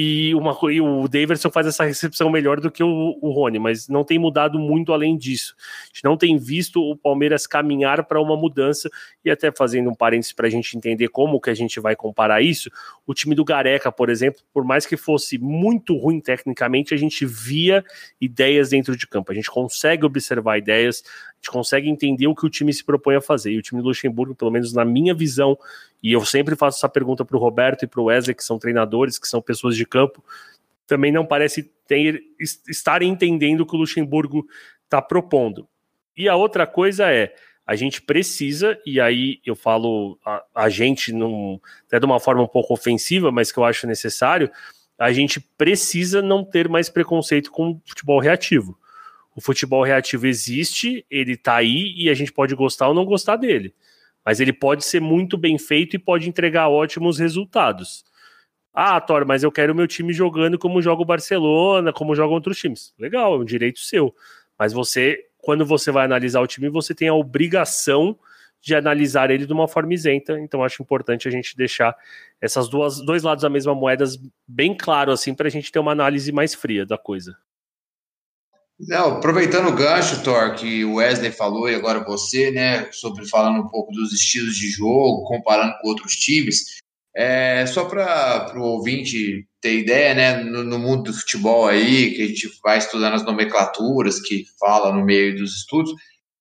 [0.00, 3.88] e, uma, e o Davidson faz essa recepção melhor do que o, o Rony, mas
[3.88, 5.56] não tem mudado muito além disso.
[5.58, 8.88] A gente não tem visto o Palmeiras caminhar para uma mudança,
[9.24, 12.40] e até fazendo um parênteses para a gente entender como que a gente vai comparar
[12.40, 12.70] isso,
[13.04, 17.26] o time do Gareca, por exemplo, por mais que fosse muito ruim tecnicamente, a gente
[17.26, 17.84] via
[18.20, 21.02] ideias dentro de campo, a gente consegue observar ideias,
[21.38, 23.52] a gente consegue entender o que o time se propõe a fazer.
[23.52, 25.56] E o time do Luxemburgo, pelo menos na minha visão,
[26.02, 28.58] e eu sempre faço essa pergunta para o Roberto e para o Wesley, que são
[28.58, 30.22] treinadores, que são pessoas de campo,
[30.86, 32.22] também não parece ter,
[32.68, 34.46] estarem entendendo o que o Luxemburgo
[34.84, 35.68] está propondo.
[36.16, 41.12] E a outra coisa é, a gente precisa, e aí eu falo a, a gente
[41.12, 44.50] num, até de uma forma um pouco ofensiva, mas que eu acho necessário,
[44.98, 48.76] a gente precisa não ter mais preconceito com o futebol reativo.
[49.38, 53.36] O futebol reativo existe, ele tá aí e a gente pode gostar ou não gostar
[53.36, 53.72] dele.
[54.26, 58.04] Mas ele pode ser muito bem feito e pode entregar ótimos resultados.
[58.74, 62.34] Ah, Thor, mas eu quero o meu time jogando como joga o Barcelona, como jogam
[62.34, 62.92] outros times.
[62.98, 64.12] Legal, é um direito seu.
[64.58, 68.18] Mas você, quando você vai analisar o time, você tem a obrigação
[68.60, 70.36] de analisar ele de uma forma isenta.
[70.40, 71.96] Então acho importante a gente deixar
[72.40, 74.04] essas duas dois lados da mesma moeda
[74.48, 77.38] bem claro assim para a gente ter uma análise mais fria da coisa.
[78.80, 83.60] Não, aproveitando o gancho, Thor, que o Wesley falou e agora você, né, sobre falando
[83.60, 86.78] um pouco dos estilos de jogo, comparando com outros times,
[87.16, 92.22] é, só para o ouvinte ter ideia, né, no, no, mundo do futebol aí, que
[92.22, 95.92] a gente vai estudando as nomenclaturas que fala no meio dos estudos,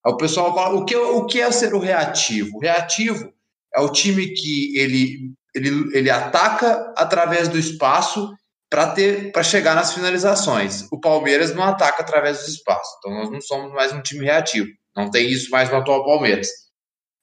[0.05, 2.57] o pessoal fala, o que, o que é ser o reativo?
[2.57, 3.33] O reativo
[3.75, 8.31] é o time que ele, ele, ele ataca através do espaço
[8.69, 10.87] para ter para chegar nas finalizações.
[10.91, 14.67] O Palmeiras não ataca através do espaço, então nós não somos mais um time reativo.
[14.95, 16.47] Não tem isso mais no atual Palmeiras.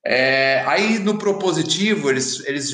[0.06, 2.70] É, aí no propositivo eles, eles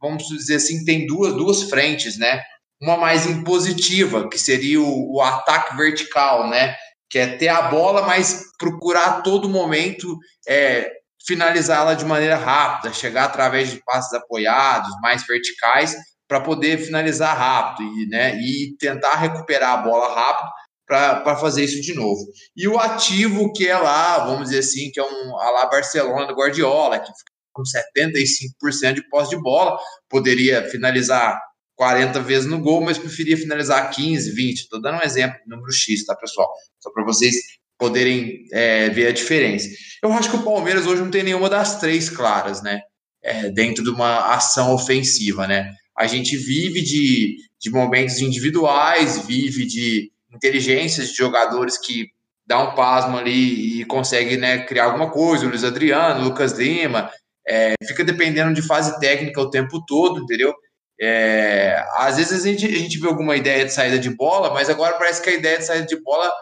[0.00, 2.42] vamos dizer assim tem duas duas frentes, né?
[2.80, 6.74] Uma mais impositiva que seria o, o ataque vertical, né?
[7.10, 10.16] Que é ter a bola, mas procurar a todo momento
[10.48, 10.90] é,
[11.26, 15.96] finalizá-la de maneira rápida, chegar através de passes apoiados, mais verticais,
[16.30, 20.48] para poder finalizar rápido e, né, e tentar recuperar a bola rápido
[20.86, 22.24] para fazer isso de novo.
[22.56, 26.28] E o ativo, que é lá, vamos dizer assim, que é um a lá Barcelona
[26.28, 29.76] do Guardiola, que fica com 75% de posse de bola,
[30.08, 31.36] poderia finalizar
[31.74, 34.56] 40 vezes no gol, mas preferia finalizar 15, 20.
[34.56, 36.48] Estou dando um exemplo, número X, tá, pessoal?
[36.78, 37.34] Só para vocês
[37.76, 39.68] poderem é, ver a diferença.
[40.00, 42.82] Eu acho que o Palmeiras hoje não tem nenhuma das três claras, né?
[43.20, 45.74] É, dentro de uma ação ofensiva, né?
[46.00, 52.06] A gente vive de, de momentos individuais, vive de inteligências de jogadores que
[52.46, 55.44] dá um pasmo ali e consegue né, criar alguma coisa.
[55.44, 57.10] O Luiz Adriano, o Lucas Lima,
[57.46, 60.54] é, fica dependendo de fase técnica o tempo todo, entendeu?
[60.98, 64.70] É, às vezes a gente, a gente vê alguma ideia de saída de bola, mas
[64.70, 66.32] agora parece que a ideia de saída de bola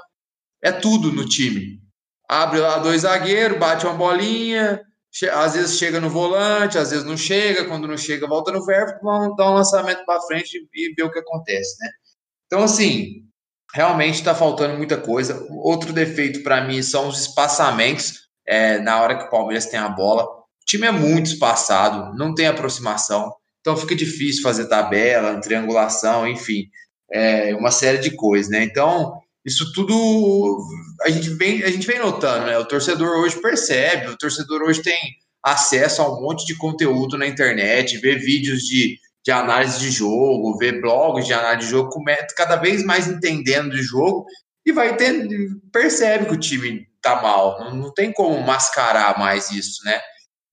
[0.63, 1.81] é tudo no time.
[2.29, 4.81] Abre lá dois zagueiros, bate uma bolinha,
[5.27, 8.93] às vezes chega no volante, às vezes não chega, quando não chega, volta no verbo,
[9.37, 11.91] dar um lançamento para frente e ver o que acontece, né?
[12.47, 13.25] Então, assim,
[13.75, 15.47] realmente está faltando muita coisa.
[15.51, 19.89] Outro defeito para mim são os espaçamentos é, na hora que o Palmeiras tem a
[19.89, 20.25] bola.
[20.25, 26.65] O time é muito espaçado, não tem aproximação, então fica difícil fazer tabela, triangulação, enfim,
[27.11, 28.63] é, uma série de coisas, né?
[28.63, 30.59] Então, isso tudo
[31.03, 32.59] a gente vem, a gente vem notando, né?
[32.59, 34.99] O torcedor hoje percebe, o torcedor hoje tem
[35.43, 40.57] acesso a um monte de conteúdo na internet, vê vídeos de de análise de jogo,
[40.57, 41.91] ver blogs de análise de jogo,
[42.35, 44.25] cada vez mais entendendo de jogo
[44.65, 45.29] e vai ter,
[45.71, 50.01] percebe que o time tá mal, não, não tem como mascarar mais isso, né?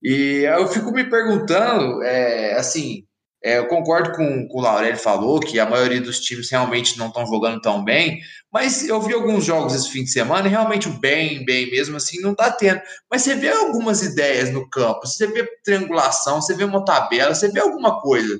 [0.02, 3.05] E eu fico me perguntando, é, assim,
[3.46, 7.06] é, eu concordo com, com o Laurel falou que a maioria dos times realmente não
[7.06, 8.18] estão jogando tão bem,
[8.52, 11.96] mas eu vi alguns jogos esse fim de semana e realmente o bem, bem mesmo
[11.96, 12.80] assim, não tá tendo.
[13.08, 17.48] Mas você vê algumas ideias no campo, você vê triangulação, você vê uma tabela, você
[17.48, 18.36] vê alguma coisa.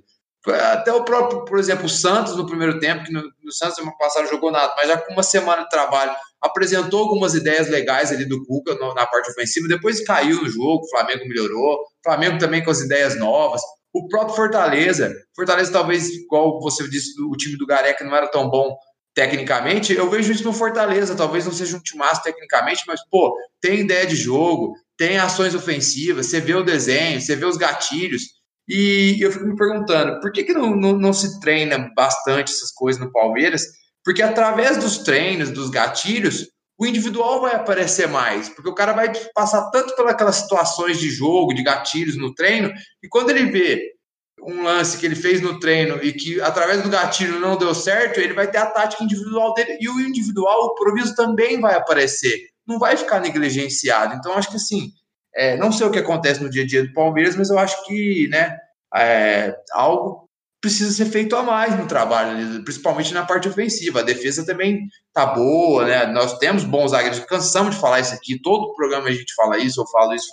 [0.72, 3.96] Até o próprio, por exemplo, o Santos no primeiro tempo, que no, no Santos no
[3.96, 8.24] passado jogou nada, mas já com uma semana de trabalho, apresentou algumas ideias legais ali
[8.24, 12.38] do Cuca no, na parte ofensiva, depois caiu no jogo, o Flamengo melhorou, o Flamengo
[12.38, 13.62] também com as ideias novas,
[13.96, 18.50] o próprio Fortaleza, Fortaleza talvez, igual você disse, o time do Gareca não era tão
[18.50, 18.76] bom
[19.14, 23.80] tecnicamente, eu vejo isso no Fortaleza, talvez não seja um timaço tecnicamente, mas, pô, tem
[23.80, 28.24] ideia de jogo, tem ações ofensivas, você vê o desenho, você vê os gatilhos,
[28.68, 32.70] e eu fico me perguntando, por que, que não, não, não se treina bastante essas
[32.72, 33.64] coisas no Palmeiras?
[34.04, 39.10] Porque através dos treinos, dos gatilhos, o individual vai aparecer mais, porque o cara vai
[39.34, 42.72] passar tanto pelas situações de jogo, de gatilhos no treino,
[43.02, 43.96] e quando ele vê
[44.42, 48.20] um lance que ele fez no treino e que através do gatilho não deu certo,
[48.20, 52.48] ele vai ter a tática individual dele e o individual, o proviso também vai aparecer,
[52.66, 54.14] não vai ficar negligenciado.
[54.14, 54.92] Então, acho que assim,
[55.34, 57.84] é, não sei o que acontece no dia a dia do Palmeiras, mas eu acho
[57.86, 58.56] que né,
[58.94, 60.25] é, algo
[60.60, 64.00] precisa ser feito a mais no trabalho, principalmente na parte ofensiva.
[64.00, 66.06] A defesa também tá boa, né?
[66.06, 69.80] Nós temos bons zagueiros, cansamos de falar isso aqui, todo programa a gente fala isso,
[69.80, 70.28] eu falo isso.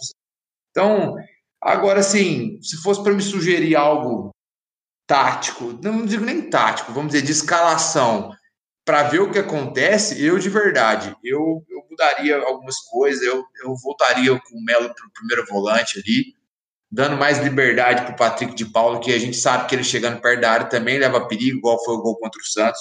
[0.72, 1.16] Então,
[1.62, 4.32] agora sim, se fosse para me sugerir algo
[5.08, 8.32] tático, não digo nem tático, vamos dizer, de escalação,
[8.86, 13.76] para ver o que acontece, eu de verdade, eu, eu mudaria algumas coisas, eu, eu
[13.82, 16.34] voltaria com o Melo para o primeiro volante ali,
[16.94, 20.22] dando mais liberdade para o Patrick de Paulo, que a gente sabe que ele chegando
[20.22, 22.80] perto da área também leva perigo, igual foi o gol contra o Santos.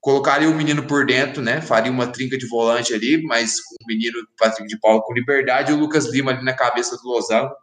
[0.00, 1.60] Colocaria o menino por dentro, né?
[1.60, 5.70] Faria uma trinca de volante ali, mas com o menino Patrick de Paulo com liberdade,
[5.70, 7.54] e o Lucas Lima ali na cabeça do Losango.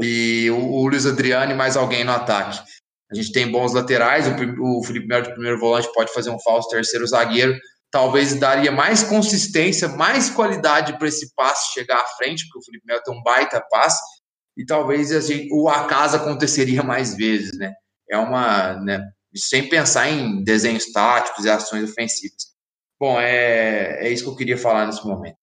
[0.00, 2.60] E o, Luiz Adriano e mais alguém no ataque.
[3.08, 6.40] A gente tem bons laterais, o, o Felipe Melo de primeiro volante pode fazer um
[6.40, 7.56] falso terceiro zagueiro,
[7.88, 12.86] talvez daria mais consistência, mais qualidade para esse passe chegar à frente, porque o Felipe
[12.86, 14.00] Melo tem um baita passe,
[14.56, 17.72] e talvez a gente, o acaso aconteceria mais vezes, né?
[18.10, 19.02] É uma, né,
[19.34, 22.52] sem pensar em desenhos táticos e ações ofensivas.
[23.00, 25.36] Bom, é, é isso que eu queria falar nesse momento.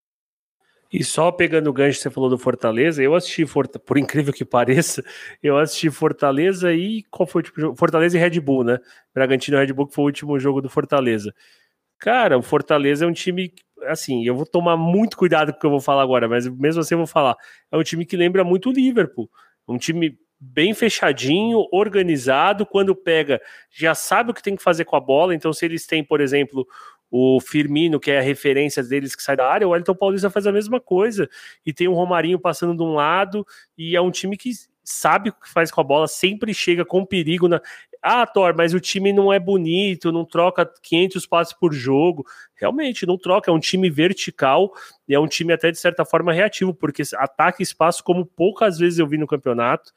[0.92, 3.46] E só pegando o gancho que você falou do Fortaleza, eu assisti,
[3.86, 5.04] por incrível que pareça,
[5.42, 7.76] eu assisti Fortaleza e qual foi o tipo jogo?
[7.76, 8.80] Fortaleza e Red Bull, né?
[9.14, 11.34] Bragantino e Red Bull que foi o último jogo do Fortaleza.
[12.00, 13.54] Cara, o Fortaleza é um time,
[13.88, 16.82] assim, eu vou tomar muito cuidado com o que eu vou falar agora, mas mesmo
[16.82, 17.36] assim eu vou falar.
[17.72, 19.30] É um time que lembra muito o Liverpool.
[19.68, 24.96] Um time bem fechadinho, organizado, quando pega, já sabe o que tem que fazer com
[24.96, 25.36] a bola.
[25.36, 26.66] Então, se eles têm, por exemplo,
[27.12, 30.48] o Firmino, que é a referência deles que sai da área, o Wellington Paulista faz
[30.48, 31.30] a mesma coisa.
[31.66, 33.46] E tem o Romarinho passando de um lado,
[33.78, 34.52] e é um time que
[34.84, 37.62] sabe o que faz com a bola, sempre chega com perigo na.
[38.02, 42.26] Ah, Thor, mas o time não é bonito, não troca 500 passes por jogo.
[42.56, 43.52] Realmente, não troca.
[43.52, 44.72] É um time vertical
[45.08, 49.00] e é um time até de certa forma reativo, porque ataca espaço como poucas vezes
[49.00, 49.92] eu vi no campeonato.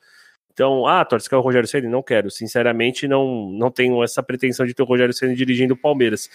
[0.52, 1.88] Então, ah, Thor, você quer o Rogério Ceni?
[1.88, 2.30] Não quero.
[2.30, 6.28] Sinceramente, não, não tenho essa pretensão de ter o Rogério Ceni dirigindo o Palmeiras.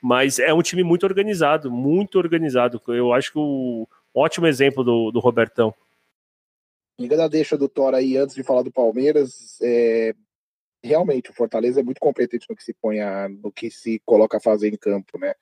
[0.00, 2.80] Mas é um time muito organizado, muito organizado.
[2.88, 5.74] Eu acho que o ótimo exemplo do, do Robertão.
[6.98, 10.14] Da deixa do Thor aí, antes de falar do Palmeiras, é,
[10.82, 14.36] realmente o Fortaleza é muito competente no que se põe a, no que se coloca
[14.36, 15.34] a fazer em campo, né?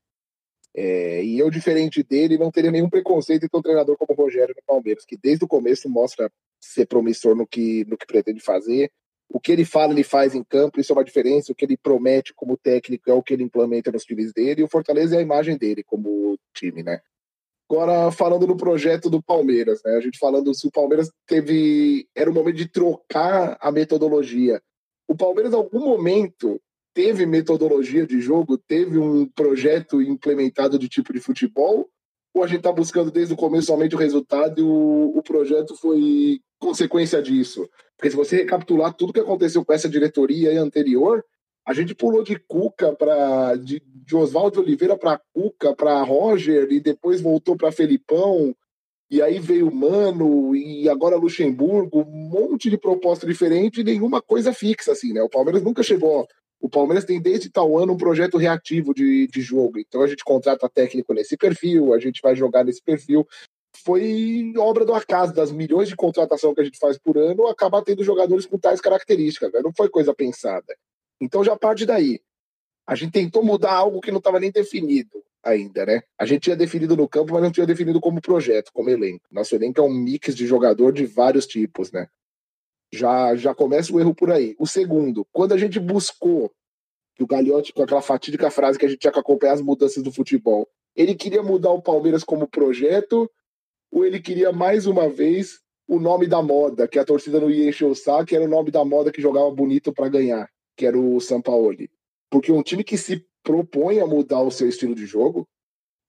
[0.75, 4.23] É, e eu, diferente dele, não teria nenhum preconceito em ter um treinador como o
[4.25, 6.31] Rogério no Palmeiras, que desde o começo mostra
[6.61, 8.91] ser promissor no que, no que pretende fazer,
[9.29, 11.51] O que ele fala, ele faz em campo, isso é uma diferença.
[11.51, 14.61] O que ele promete como técnico é o que ele implementa nos times dele.
[14.61, 17.01] E o Fortaleza é a imagem dele como time, né?
[17.69, 19.97] Agora, falando no projeto do Palmeiras, né?
[19.97, 22.09] A gente falando se o Palmeiras teve.
[22.15, 24.63] Era o momento de trocar a metodologia.
[25.09, 26.61] O Palmeiras, em algum momento,
[26.95, 31.89] teve metodologia de jogo, teve um projeto implementado de tipo de futebol,
[32.35, 35.75] ou a gente está buscando desde o começo somente o resultado e o, o projeto
[35.77, 37.69] foi consequência disso?
[37.97, 41.25] Porque se você recapitular tudo que aconteceu com essa diretoria anterior,
[41.67, 46.79] a gente pulou de Cuca para de, de Oswaldo Oliveira para Cuca, para Roger e
[46.79, 48.55] depois voltou para Felipão.
[49.11, 54.53] E aí veio Mano e agora Luxemburgo, um monte de proposta diferente e nenhuma coisa
[54.53, 55.23] fixa assim, né?
[55.23, 56.27] O Palmeiras nunca chegou
[56.61, 59.79] o Palmeiras tem desde tal ano um projeto reativo de, de jogo.
[59.79, 63.27] Então a gente contrata técnico nesse perfil, a gente vai jogar nesse perfil.
[63.85, 67.83] Foi obra do acaso, das milhões de contratação que a gente faz por ano, acabar
[67.83, 69.53] tendo jogadores com tais características.
[69.53, 69.61] Né?
[69.63, 70.75] Não foi coisa pensada.
[71.21, 72.21] Então já parte daí.
[72.87, 76.03] A gente tentou mudar algo que não estava nem definido ainda, né?
[76.19, 79.25] A gente tinha definido no campo, mas não tinha definido como projeto, como elenco.
[79.31, 82.09] Nosso elenco é um mix de jogador de vários tipos, né?
[82.93, 84.57] Já, já começa o erro por aí.
[84.59, 86.53] O segundo, quando a gente buscou
[87.15, 90.03] que o Gagliotti, com aquela fatídica frase que a gente tinha que acompanhar as mudanças
[90.03, 93.31] do futebol, ele queria mudar o Palmeiras como projeto
[93.91, 97.69] ou ele queria mais uma vez o nome da moda, que a torcida não ia
[97.69, 100.85] encher o saco, que era o nome da moda que jogava bonito para ganhar, que
[100.85, 101.89] era o Sampaoli.
[102.29, 105.49] Porque um time que se propõe a mudar o seu estilo de jogo,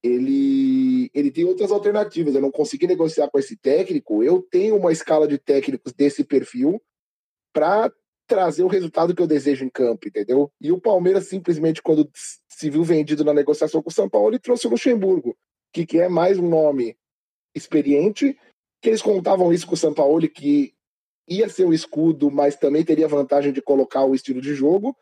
[0.03, 2.33] ele, ele tem outras alternativas.
[2.33, 6.81] Eu não consegui negociar com esse técnico, eu tenho uma escala de técnicos desse perfil
[7.53, 7.93] para
[8.27, 10.51] trazer o resultado que eu desejo em campo, entendeu?
[10.59, 14.39] E o Palmeiras simplesmente, quando se viu vendido na negociação com o São Paulo, ele
[14.39, 15.37] trouxe o Luxemburgo,
[15.71, 16.97] que, que é mais um nome
[17.55, 18.37] experiente,
[18.81, 20.73] que eles contavam isso com o São Paulo, que
[21.29, 24.97] ia ser o escudo, mas também teria vantagem de colocar o estilo de jogo,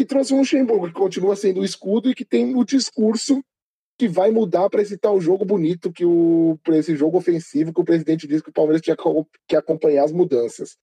[0.00, 3.44] e trouxe o Luxemburgo, que continua sendo o escudo e que tem o discurso
[3.98, 7.82] que vai mudar para esse tal jogo bonito que o para esse jogo ofensivo que
[7.82, 8.96] o presidente disse que o Palmeiras tinha
[9.46, 10.78] que acompanhar as mudanças.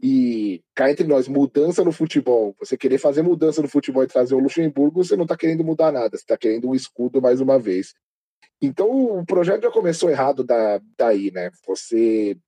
[0.00, 4.34] E cá entre nós, mudança no futebol, você querer fazer mudança no futebol e trazer
[4.34, 7.58] o Luxemburgo, você não está querendo mudar nada, você está querendo um escudo mais uma
[7.58, 7.92] vez.
[8.58, 11.50] Então o projeto já começou errado da, daí, né?
[11.66, 12.38] Você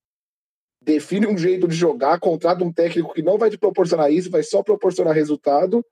[0.81, 4.43] define um jeito de jogar, contrata um técnico que não vai te proporcionar isso, vai
[4.43, 5.85] só proporcionar resultado,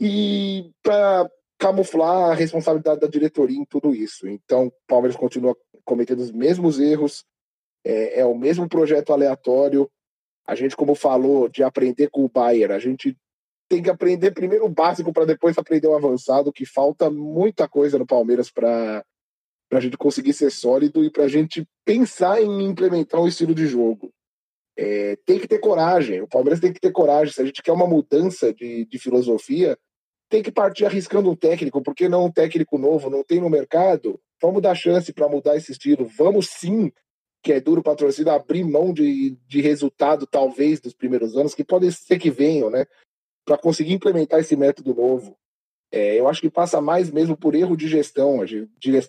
[0.00, 4.26] e para camuflar a responsabilidade da diretoria em tudo isso.
[4.26, 7.22] Então, o Palmeiras continua cometendo os mesmos erros,
[7.84, 9.90] é, é, o mesmo projeto aleatório.
[10.46, 13.14] A gente, como falou, de aprender com o Bayern, a gente
[13.68, 17.98] tem que aprender primeiro o básico para depois aprender o avançado, que falta muita coisa
[17.98, 19.04] no Palmeiras para
[19.70, 23.66] a gente conseguir ser sólido e para a gente pensar em implementar um estilo de
[23.66, 24.10] jogo.
[24.76, 27.34] É, tem que ter coragem, o Palmeiras tem que ter coragem.
[27.34, 29.78] Se a gente quer uma mudança de, de filosofia,
[30.30, 34.18] tem que partir arriscando um técnico, porque não um técnico novo, não tem no mercado.
[34.40, 36.06] Vamos dar chance para mudar esse estilo.
[36.06, 36.92] Vamos sim,
[37.42, 41.52] que é duro para a torcida, abrir mão de, de resultado, talvez, dos primeiros anos,
[41.52, 42.86] que pode ser que venham, né?
[43.44, 45.36] Para conseguir implementar esse método novo.
[45.92, 48.44] É, eu acho que passa mais mesmo por erro de gestão, a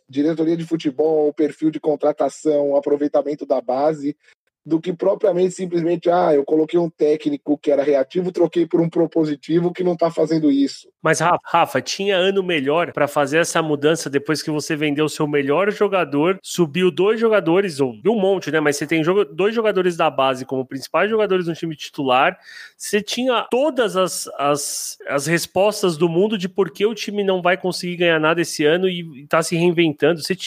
[0.09, 4.17] diretoria de futebol, perfil de contratação, aproveitamento da base,
[4.63, 8.89] do que propriamente simplesmente, ah, eu coloquei um técnico que era reativo, troquei por um
[8.89, 10.87] propositivo que não tá fazendo isso.
[11.01, 15.71] Mas, Rafa, tinha ano melhor para fazer essa mudança depois que você vendeu seu melhor
[15.71, 18.59] jogador, subiu dois jogadores, ou um monte, né?
[18.59, 19.01] Mas você tem
[19.33, 22.37] dois jogadores da base como principais jogadores no time titular.
[22.77, 27.41] Você tinha todas as, as, as respostas do mundo de por que o time não
[27.41, 30.21] vai conseguir ganhar nada esse ano e tá se reinventando.
[30.21, 30.37] Você,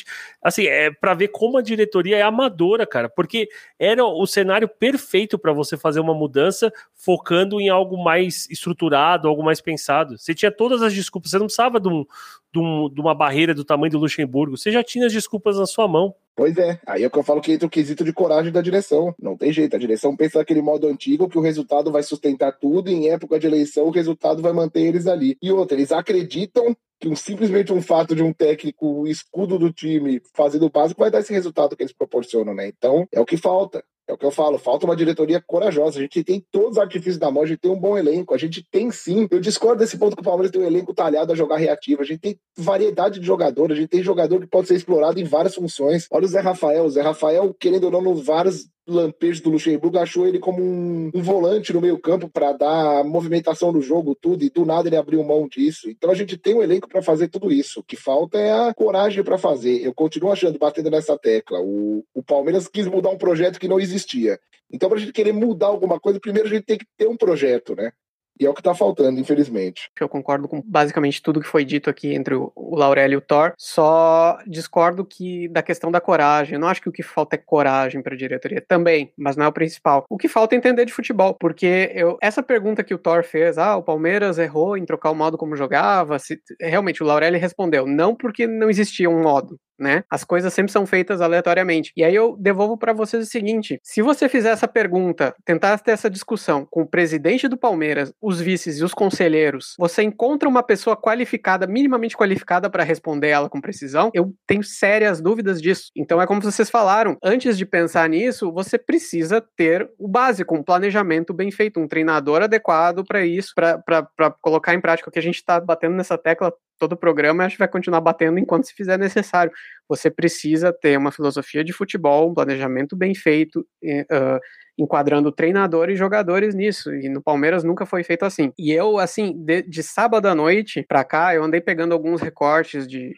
[0.40, 5.38] assim, é para ver como a diretoria é amadora, cara, porque era o cenário perfeito
[5.38, 10.18] para você fazer uma mudança focando em algo mais estruturado, algo mais pensado.
[10.18, 12.04] Você tinha todas as desculpas, você não precisava de, um,
[12.52, 15.66] de, um, de uma barreira do tamanho do Luxemburgo, você já tinha as desculpas na
[15.66, 16.14] sua mão.
[16.36, 19.14] Pois é, aí é que eu falo que entra o quesito de coragem da direção.
[19.20, 22.90] Não tem jeito, a direção pensa naquele modo antigo que o resultado vai sustentar tudo
[22.90, 25.38] e em época de eleição o resultado vai manter eles ali.
[25.40, 30.20] E outra, eles acreditam que um, simplesmente um fato de um técnico escudo do time
[30.34, 32.66] fazendo o básico vai dar esse resultado que eles proporcionam, né?
[32.66, 33.84] Então, é o que falta.
[34.06, 35.98] É o que eu falo, falta uma diretoria corajosa.
[35.98, 38.38] A gente tem todos os artifícios da mão, a gente tem um bom elenco, a
[38.38, 39.26] gente tem sim.
[39.30, 42.02] Eu discordo desse ponto que o Palmeiras tem um elenco talhado a jogar reativo.
[42.02, 45.24] A gente tem variedade de jogadores, a gente tem jogador que pode ser explorado em
[45.24, 46.06] várias funções.
[46.10, 50.26] Olha o Zé Rafael, o Zé Rafael, querendo ou não, vários lampejos do Luxemburgo, achou
[50.26, 54.50] ele como um, um volante no meio campo para dar movimentação no jogo, tudo, e
[54.50, 55.88] do nada ele abriu mão disso.
[55.88, 57.80] Então a gente tem um elenco para fazer tudo isso.
[57.80, 59.82] O que falta é a coragem para fazer.
[59.82, 63.80] Eu continuo achando, batendo nessa tecla, o, o Palmeiras quis mudar um projeto que não
[63.80, 64.38] existia.
[64.70, 67.16] Então, para a gente querer mudar alguma coisa, primeiro a gente tem que ter um
[67.16, 67.92] projeto, né?
[68.38, 69.90] E é o que tá faltando, infelizmente.
[70.00, 73.20] Eu concordo com basicamente tudo que foi dito aqui entre o, o Laurélio e o
[73.20, 73.52] Thor.
[73.56, 76.54] Só discordo que da questão da coragem.
[76.54, 79.44] Eu não acho que o que falta é coragem para a diretoria também, mas não
[79.44, 80.04] é o principal.
[80.08, 83.56] O que falta é entender de futebol, porque eu, essa pergunta que o Thor fez,
[83.56, 87.86] ah, o Palmeiras errou em trocar o modo como jogava, se, realmente o Laurélio respondeu,
[87.86, 90.04] não porque não existia um modo, né?
[90.10, 91.92] As coisas sempre são feitas aleatoriamente.
[91.96, 95.92] E aí eu devolvo para vocês o seguinte: se você fizer essa pergunta, tentar ter
[95.92, 100.62] essa discussão com o presidente do Palmeiras, os vices e os conselheiros, você encontra uma
[100.62, 104.10] pessoa qualificada, minimamente qualificada para responder ela com precisão?
[104.14, 105.90] Eu tenho sérias dúvidas disso.
[105.96, 110.62] Então é como vocês falaram, antes de pensar nisso, você precisa ter o básico, um
[110.62, 115.22] planejamento bem feito, um treinador adequado para isso, para colocar em prática o que a
[115.22, 118.74] gente está batendo nessa tecla todo o programa, a gente vai continuar batendo enquanto se
[118.74, 119.52] fizer necessário.
[119.88, 124.40] Você precisa ter uma filosofia de futebol, um planejamento bem feito, uh,
[124.78, 126.92] enquadrando treinador e jogadores nisso.
[126.94, 128.52] E no Palmeiras nunca foi feito assim.
[128.58, 132.86] E eu, assim, de, de sábado à noite para cá, eu andei pegando alguns recortes
[132.86, 133.14] de,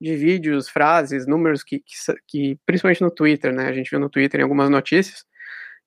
[0.00, 1.94] de vídeos, frases, números que, que,
[2.26, 3.68] que, principalmente no Twitter, né?
[3.68, 5.24] A gente viu no Twitter em algumas notícias.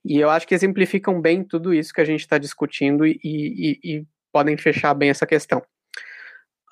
[0.03, 3.79] E eu acho que exemplificam bem tudo isso que a gente está discutindo e, e,
[3.83, 5.61] e podem fechar bem essa questão.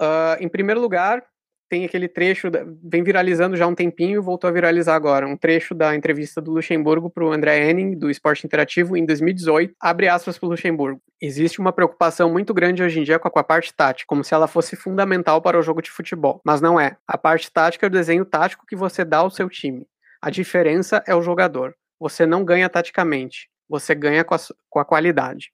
[0.01, 1.23] Uh, em primeiro lugar,
[1.69, 5.37] tem aquele trecho, da, vem viralizando já há um tempinho, voltou a viralizar agora, um
[5.37, 10.07] trecho da entrevista do Luxemburgo para o André Henning, do Esporte Interativo, em 2018, abre
[10.07, 10.99] aspas para o Luxemburgo.
[11.21, 14.23] Existe uma preocupação muito grande hoje em dia com a, com a parte tática, como
[14.23, 16.97] se ela fosse fundamental para o jogo de futebol, mas não é.
[17.07, 19.85] A parte tática é o desenho tático que você dá ao seu time.
[20.21, 21.75] A diferença é o jogador.
[21.99, 24.39] Você não ganha taticamente, você ganha com a,
[24.69, 25.51] com a qualidade.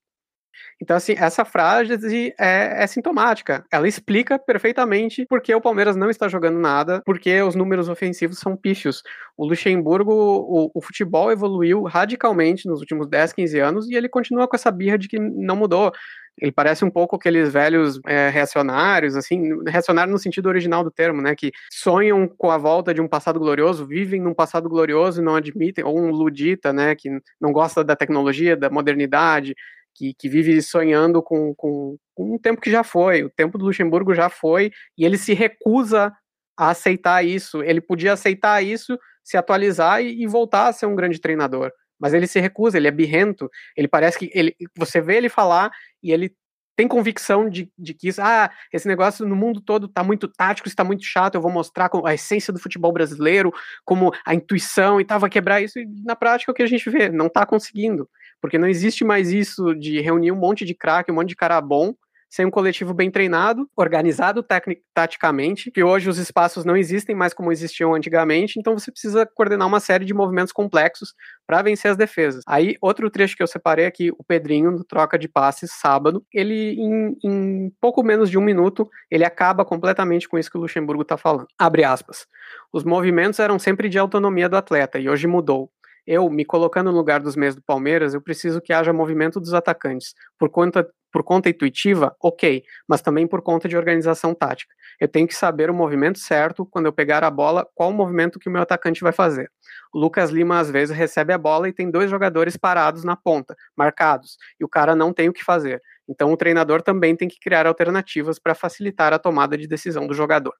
[0.82, 3.66] Então, assim, essa frase é, é, sintomática.
[3.72, 8.40] Ela explica perfeitamente por que o Palmeiras não está jogando nada, porque os números ofensivos
[8.40, 9.02] são pífios.
[9.38, 14.48] O Luxemburgo, o, o, futebol evoluiu radicalmente nos últimos 10, 15 anos e ele continua
[14.48, 15.92] com essa birra de que não mudou.
[16.40, 21.22] Ele parece um pouco aqueles velhos é, reacionários, assim, reacionário no sentido original do termo,
[21.22, 21.34] né?
[21.34, 25.36] Que sonham com a volta de um passado glorioso, vivem num passado glorioso e não
[25.36, 26.94] admitem, ou um ludita, né?
[26.94, 29.56] Que não gosta da tecnologia, da modernidade,
[29.96, 33.24] que, que vive sonhando com, com, com um tempo que já foi.
[33.24, 36.14] O tempo do Luxemburgo já foi e ele se recusa
[36.58, 37.64] a aceitar isso.
[37.64, 41.72] Ele podia aceitar isso, se atualizar e, e, voltar a ser um grande treinador.
[42.00, 43.50] Mas ele se recusa, ele é birrento.
[43.76, 45.72] Ele parece que ele, você vê ele falar
[46.04, 46.36] e ele
[46.76, 50.68] tem convicção de, de que isso, ah, esse negócio no mundo todo está muito tático,
[50.68, 53.54] está muito chato, eu vou mostrar a essência do futebol brasileiro,
[53.84, 56.68] como a intuição e tal, vai quebrar isso, e na prática é o que a
[56.68, 58.10] gente vê, não está conseguindo
[58.46, 61.60] porque não existe mais isso de reunir um monte de craque, um monte de cara
[61.60, 61.96] bom,
[62.36, 64.46] sem um coletivo bem treinado, organizado
[64.94, 69.66] taticamente, que hoje os espaços não existem mais como existiam antigamente, então você precisa coordenar
[69.66, 71.14] uma série de movimentos complexos
[71.48, 72.44] para vencer as defesas.
[72.46, 76.76] Aí, outro trecho que eu separei aqui, o Pedrinho, no troca de passes, sábado, ele,
[76.78, 81.04] em, em pouco menos de um minuto, ele acaba completamente com isso que o Luxemburgo
[81.04, 81.48] está falando.
[81.58, 82.28] Abre aspas.
[82.74, 85.72] Os movimentos eram sempre de autonomia do atleta, e hoje mudou
[86.08, 89.54] eu, me colocando no lugar dos meios do Palmeiras, eu preciso que haja movimento dos
[89.54, 90.14] atacantes.
[90.38, 94.76] Por conta, por conta intuitiva, ok, mas também por conta de organização tática.
[95.00, 98.38] Eu tenho que saber o movimento certo, quando eu pegar a bola, qual o movimento
[98.38, 99.50] que o meu atacante vai fazer.
[99.94, 103.56] O Lucas Lima, às vezes, recebe a bola e tem dois jogadores parados na ponta,
[103.78, 105.82] marcados, e o cara não tem o que fazer.
[106.06, 110.14] Então, o treinador também tem que criar alternativas para facilitar a tomada de decisão do
[110.14, 110.54] jogador.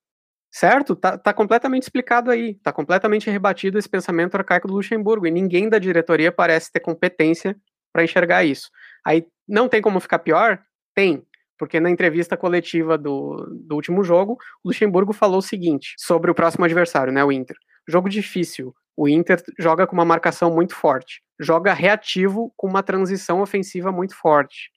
[0.50, 0.96] Certo?
[0.96, 2.56] Tá, tá completamente explicado aí.
[2.64, 5.28] Tá completamente rebatido esse pensamento arcaico do Luxemburgo.
[5.28, 7.58] E ninguém da diretoria parece ter competência
[7.92, 8.70] para enxergar isso.
[9.06, 10.60] Aí não tem como ficar pior?
[10.94, 11.26] Tem.
[11.58, 16.36] Porque na entrevista coletiva do, do último jogo, o Luxemburgo falou o seguinte sobre o
[16.36, 17.24] próximo adversário, né?
[17.24, 17.56] O Inter.
[17.88, 18.76] Jogo difícil.
[18.98, 21.22] O Inter joga com uma marcação muito forte.
[21.40, 24.72] Joga reativo com uma transição ofensiva muito forte.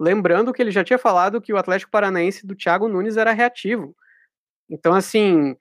[0.00, 3.94] Lembrando que ele já tinha falado que o Atlético Paranaense do Thiago Nunes era reativo.
[4.68, 5.56] Então, assim,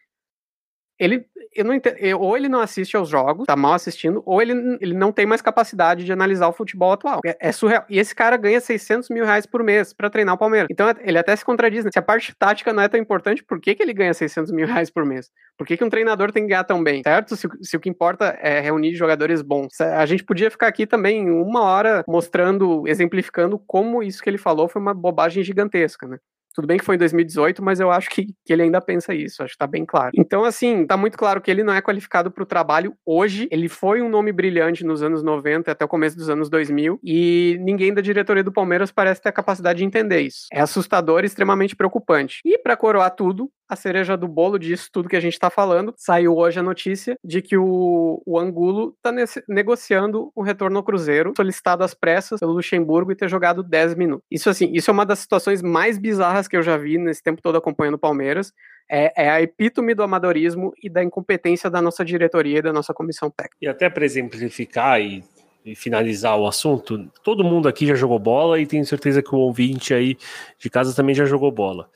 [0.99, 4.77] ele, eu não entendo, ou ele não assiste aos jogos, tá mal assistindo, ou ele,
[4.79, 7.19] ele não tem mais capacidade de analisar o futebol atual.
[7.25, 7.83] É, é surreal.
[7.89, 10.67] E esse cara ganha 600 mil reais por mês para treinar o Palmeiras.
[10.71, 11.91] Então ele até se contradiz, né?
[11.91, 14.67] Se a parte tática não é tão importante, por que, que ele ganha 600 mil
[14.67, 15.29] reais por mês?
[15.57, 17.35] Por que, que um treinador tem que ganhar tão bem, certo?
[17.35, 19.79] Se, se o que importa é reunir jogadores bons.
[19.79, 24.67] A gente podia ficar aqui também uma hora mostrando, exemplificando como isso que ele falou
[24.67, 26.17] foi uma bobagem gigantesca, né?
[26.55, 29.43] Tudo bem que foi em 2018, mas eu acho que, que ele ainda pensa isso,
[29.43, 30.11] acho que tá bem claro.
[30.15, 33.47] Então, assim, tá muito claro que ele não é qualificado para o trabalho hoje.
[33.51, 37.57] Ele foi um nome brilhante nos anos 90 até o começo dos anos 2000 e
[37.59, 40.47] ninguém da diretoria do Palmeiras parece ter a capacidade de entender isso.
[40.51, 42.39] É assustador e extremamente preocupante.
[42.45, 45.93] E para coroar tudo, a cereja do bolo disso tudo que a gente está falando,
[45.97, 49.11] saiu hoje a notícia de que o, o Angulo está
[49.47, 54.25] negociando um retorno ao Cruzeiro, solicitado às pressas pelo Luxemburgo e ter jogado 10 minutos.
[54.29, 57.41] Isso assim, isso é uma das situações mais bizarras que eu já vi nesse tempo
[57.41, 58.53] todo acompanhando o Palmeiras.
[58.89, 62.93] É, é, a epítome do amadorismo e da incompetência da nossa diretoria e da nossa
[62.93, 63.57] comissão técnica.
[63.61, 65.23] E até para exemplificar e,
[65.65, 69.39] e, finalizar o assunto, todo mundo aqui já jogou bola e tenho certeza que o
[69.39, 70.15] ouvinte aí
[70.59, 71.89] de casa também já jogou bola.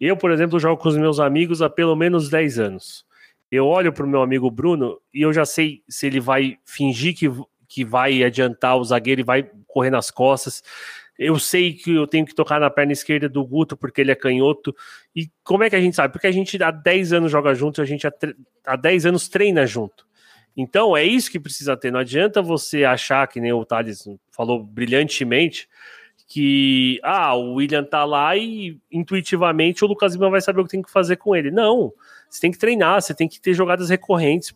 [0.00, 3.04] Eu, por exemplo, jogo com os meus amigos há pelo menos 10 anos.
[3.48, 7.14] Eu olho para o meu amigo Bruno e eu já sei se ele vai fingir
[7.14, 7.30] que,
[7.68, 10.62] que vai adiantar o zagueiro e vai correr nas costas.
[11.24, 14.14] Eu sei que eu tenho que tocar na perna esquerda do Guto porque ele é
[14.14, 14.74] canhoto.
[15.14, 16.12] E como é que a gente sabe?
[16.12, 18.12] Porque a gente há 10 anos joga junto, a gente há,
[18.66, 20.06] há 10 anos treina junto.
[20.56, 21.90] Então é isso que precisa ter.
[21.90, 25.68] Não adianta você achar, que nem o Thales falou brilhantemente,
[26.28, 30.70] que ah, o William tá lá e intuitivamente o Lucas Lima vai saber o que
[30.70, 31.50] tem que fazer com ele.
[31.50, 31.92] Não,
[32.28, 34.54] você tem que treinar, você tem que ter jogadas recorrentes.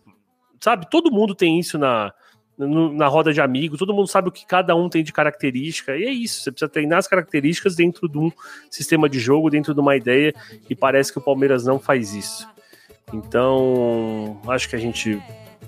[0.60, 2.12] Sabe, todo mundo tem isso na,
[2.58, 6.04] na roda de amigos, todo mundo sabe o que cada um tem de característica, e
[6.04, 8.32] é isso, você precisa treinar as características dentro de um
[8.70, 10.34] sistema de jogo, dentro de uma ideia,
[10.68, 12.48] e parece que o Palmeiras não faz isso.
[13.12, 15.20] Então, acho que a gente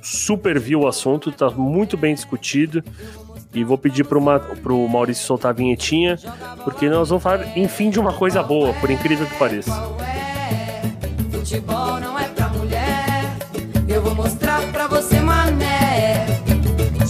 [0.03, 2.83] super viu o assunto, está muito bem discutido.
[3.55, 6.19] E vou pedir Ma, pro Maurício soltar a vinhetinha,
[6.65, 9.73] porque nós vamos falar, enfim, de uma coisa boa, por incrível que pareça.
[11.31, 12.28] Futebol não é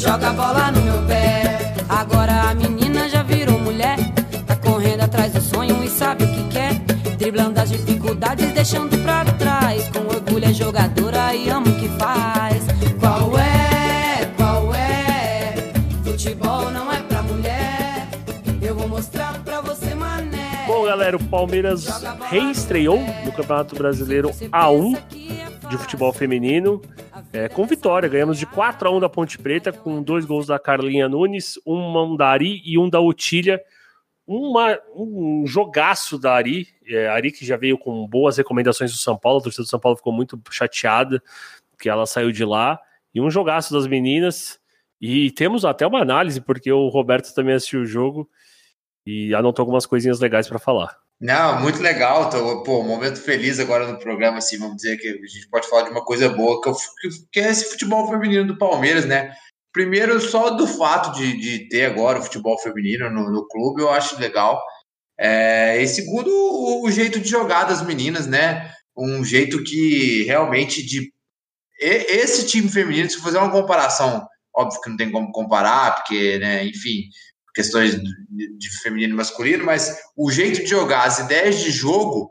[0.08, 1.74] Joga a bola no meu pé.
[1.86, 3.98] Agora a menina já virou mulher,
[4.46, 6.74] tá correndo atrás do sonho e sabe o que quer.
[7.18, 9.86] Driblando as dificuldades, deixando pra trás.
[9.90, 12.64] Com orgulho é jogadora e ama o que faz.
[12.98, 13.58] Qual é?
[20.88, 21.86] galera, o Palmeiras
[22.28, 24.98] reestreou no Campeonato Brasileiro A1
[25.68, 26.82] de futebol feminino,
[27.32, 28.08] é, com vitória.
[28.08, 32.16] Ganhamos de 4 a 1 da Ponte Preta, com dois gols da Carlinha Nunes, um
[32.16, 33.60] da Ari e um da Otília.
[34.26, 39.16] Uma, um jogaço da Ari, é, Ari que já veio com boas recomendações do São
[39.16, 41.22] Paulo, a torcida do São Paulo ficou muito chateada
[41.78, 42.78] que ela saiu de lá,
[43.14, 44.60] e um jogaço das meninas.
[45.00, 48.28] E temos até uma análise, porque o Roberto também assistiu o jogo
[49.06, 50.96] e anotou algumas coisinhas legais para falar.
[51.20, 52.30] Não, muito legal.
[52.30, 55.82] Tô, pô, momento feliz agora no programa, assim, vamos dizer que a gente pode falar
[55.82, 56.70] de uma coisa boa, que,
[57.32, 59.32] que é esse futebol feminino do Palmeiras, né?
[59.72, 63.90] Primeiro, só do fato de, de ter agora o futebol feminino no, no clube, eu
[63.90, 64.62] acho legal.
[65.18, 68.72] É, e segundo, o, o, jeito de jogar das meninas, né?
[68.96, 71.12] Um jeito que realmente de.
[71.80, 76.64] Esse time feminino, se fazer uma comparação, óbvio que não tem como comparar, porque, né,
[76.64, 77.04] enfim,
[77.54, 82.30] questões de feminino e masculino, mas o jeito de jogar, as ideias de jogo,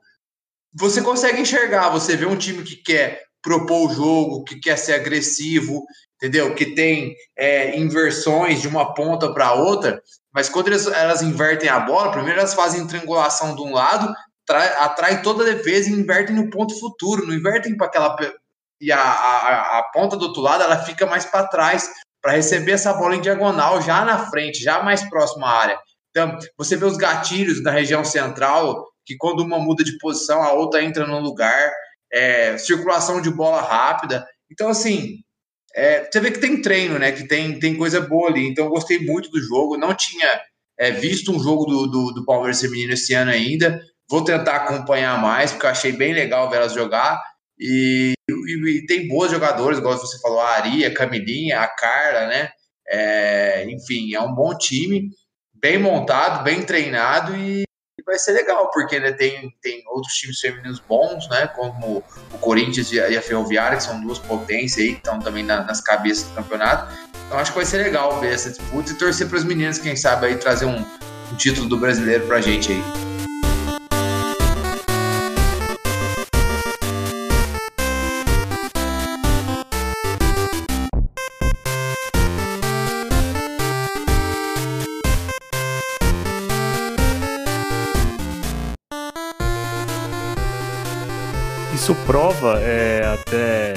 [0.74, 1.90] você consegue enxergar.
[1.90, 6.54] Você vê um time que quer propor o jogo, que quer ser agressivo, entendeu?
[6.54, 10.02] Que tem é, inversões de uma ponta para outra,
[10.34, 14.14] mas quando elas, elas, invertem a bola, primeiro elas fazem triangulação de um lado,
[14.80, 18.16] atrai toda a defesa e invertem no ponto futuro, não invertem para aquela.
[18.80, 21.90] E a, a, a ponta do outro lado ela fica mais para trás,
[22.28, 25.80] para receber essa bola em diagonal já na frente, já mais próximo à área.
[26.10, 30.52] Então, você vê os gatilhos da região central, que quando uma muda de posição, a
[30.52, 31.72] outra entra no lugar,
[32.12, 34.28] é, circulação de bola rápida.
[34.52, 35.20] Então, assim,
[35.74, 37.14] é, você vê que tem treino, né?
[37.14, 38.46] Que tem, tem coisa boa ali.
[38.46, 39.78] Então, eu gostei muito do jogo.
[39.78, 40.42] Não tinha
[40.78, 43.80] é, visto um jogo do, do, do Palmeiras Feminino esse ano ainda.
[44.10, 47.24] Vou tentar acompanhar mais, porque eu achei bem legal ver elas jogar.
[47.60, 52.28] E, e, e, tem boas jogadoras, igual você falou, a Ari, a Camilinha, a Carla,
[52.28, 52.50] né?
[52.88, 55.10] É, enfim, é um bom time,
[55.54, 57.68] bem montado, bem treinado e
[58.06, 61.48] vai ser legal, porque né, tem, tem outros times femininos bons, né?
[61.48, 62.04] Como
[62.34, 65.82] o Corinthians e a Ferroviária, que são duas potências aí, que estão também na, nas
[65.82, 66.96] cabeças do campeonato.
[67.26, 69.96] Então acho que vai ser legal ver essa disputa e torcer para as meninas, quem
[69.96, 73.07] sabe, aí trazer um, um título do brasileiro para a gente aí.
[91.78, 93.76] Isso prova é, até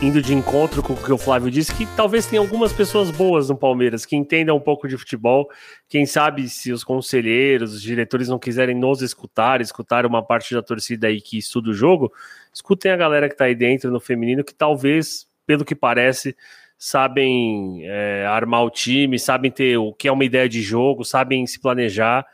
[0.00, 3.50] indo de encontro com o que o Flávio disse, que talvez tenha algumas pessoas boas
[3.50, 5.50] no Palmeiras, que entendam um pouco de futebol.
[5.90, 10.62] Quem sabe se os conselheiros, os diretores não quiserem nos escutar, escutar uma parte da
[10.62, 12.10] torcida aí que estuda o jogo,
[12.52, 16.34] escutem a galera que tá aí dentro no feminino, que talvez, pelo que parece,
[16.78, 21.46] sabem é, armar o time, sabem ter o que é uma ideia de jogo, sabem
[21.46, 22.24] se planejar.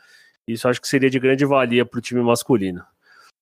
[0.47, 2.81] Isso acho que seria de grande valia para o time masculino.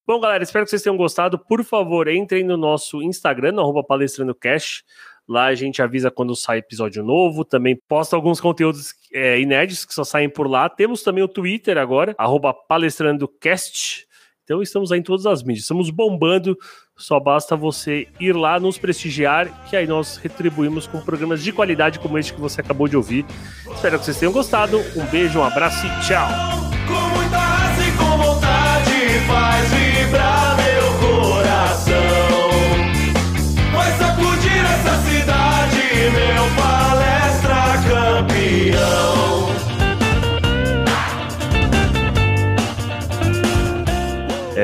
[0.08, 1.40] Bom, galera, espero que vocês tenham gostado.
[1.40, 4.84] Por favor, entrem no nosso Instagram, no palestrandocast.
[5.28, 7.44] Lá a gente avisa quando sai episódio novo.
[7.44, 10.70] Também posta alguns conteúdos é, inéditos que só saem por lá.
[10.70, 12.16] Temos também o Twitter agora,
[12.68, 14.06] palestrandocast.
[14.44, 15.64] Então estamos aí em todas as mídias.
[15.64, 16.56] Estamos bombando.
[16.96, 22.00] Só basta você ir lá nos prestigiar, que aí nós retribuímos com programas de qualidade
[22.00, 23.26] como este que você acabou de ouvir.
[23.74, 24.78] Espero que vocês tenham gostado.
[24.96, 26.30] Um beijo, um abraço e tchau.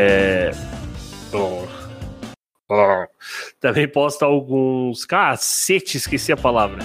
[0.03, 0.49] É...
[1.31, 1.67] Bom.
[2.67, 3.05] Bom.
[3.59, 5.05] Também posta alguns.
[5.05, 6.79] Cacete, esqueci a palavra.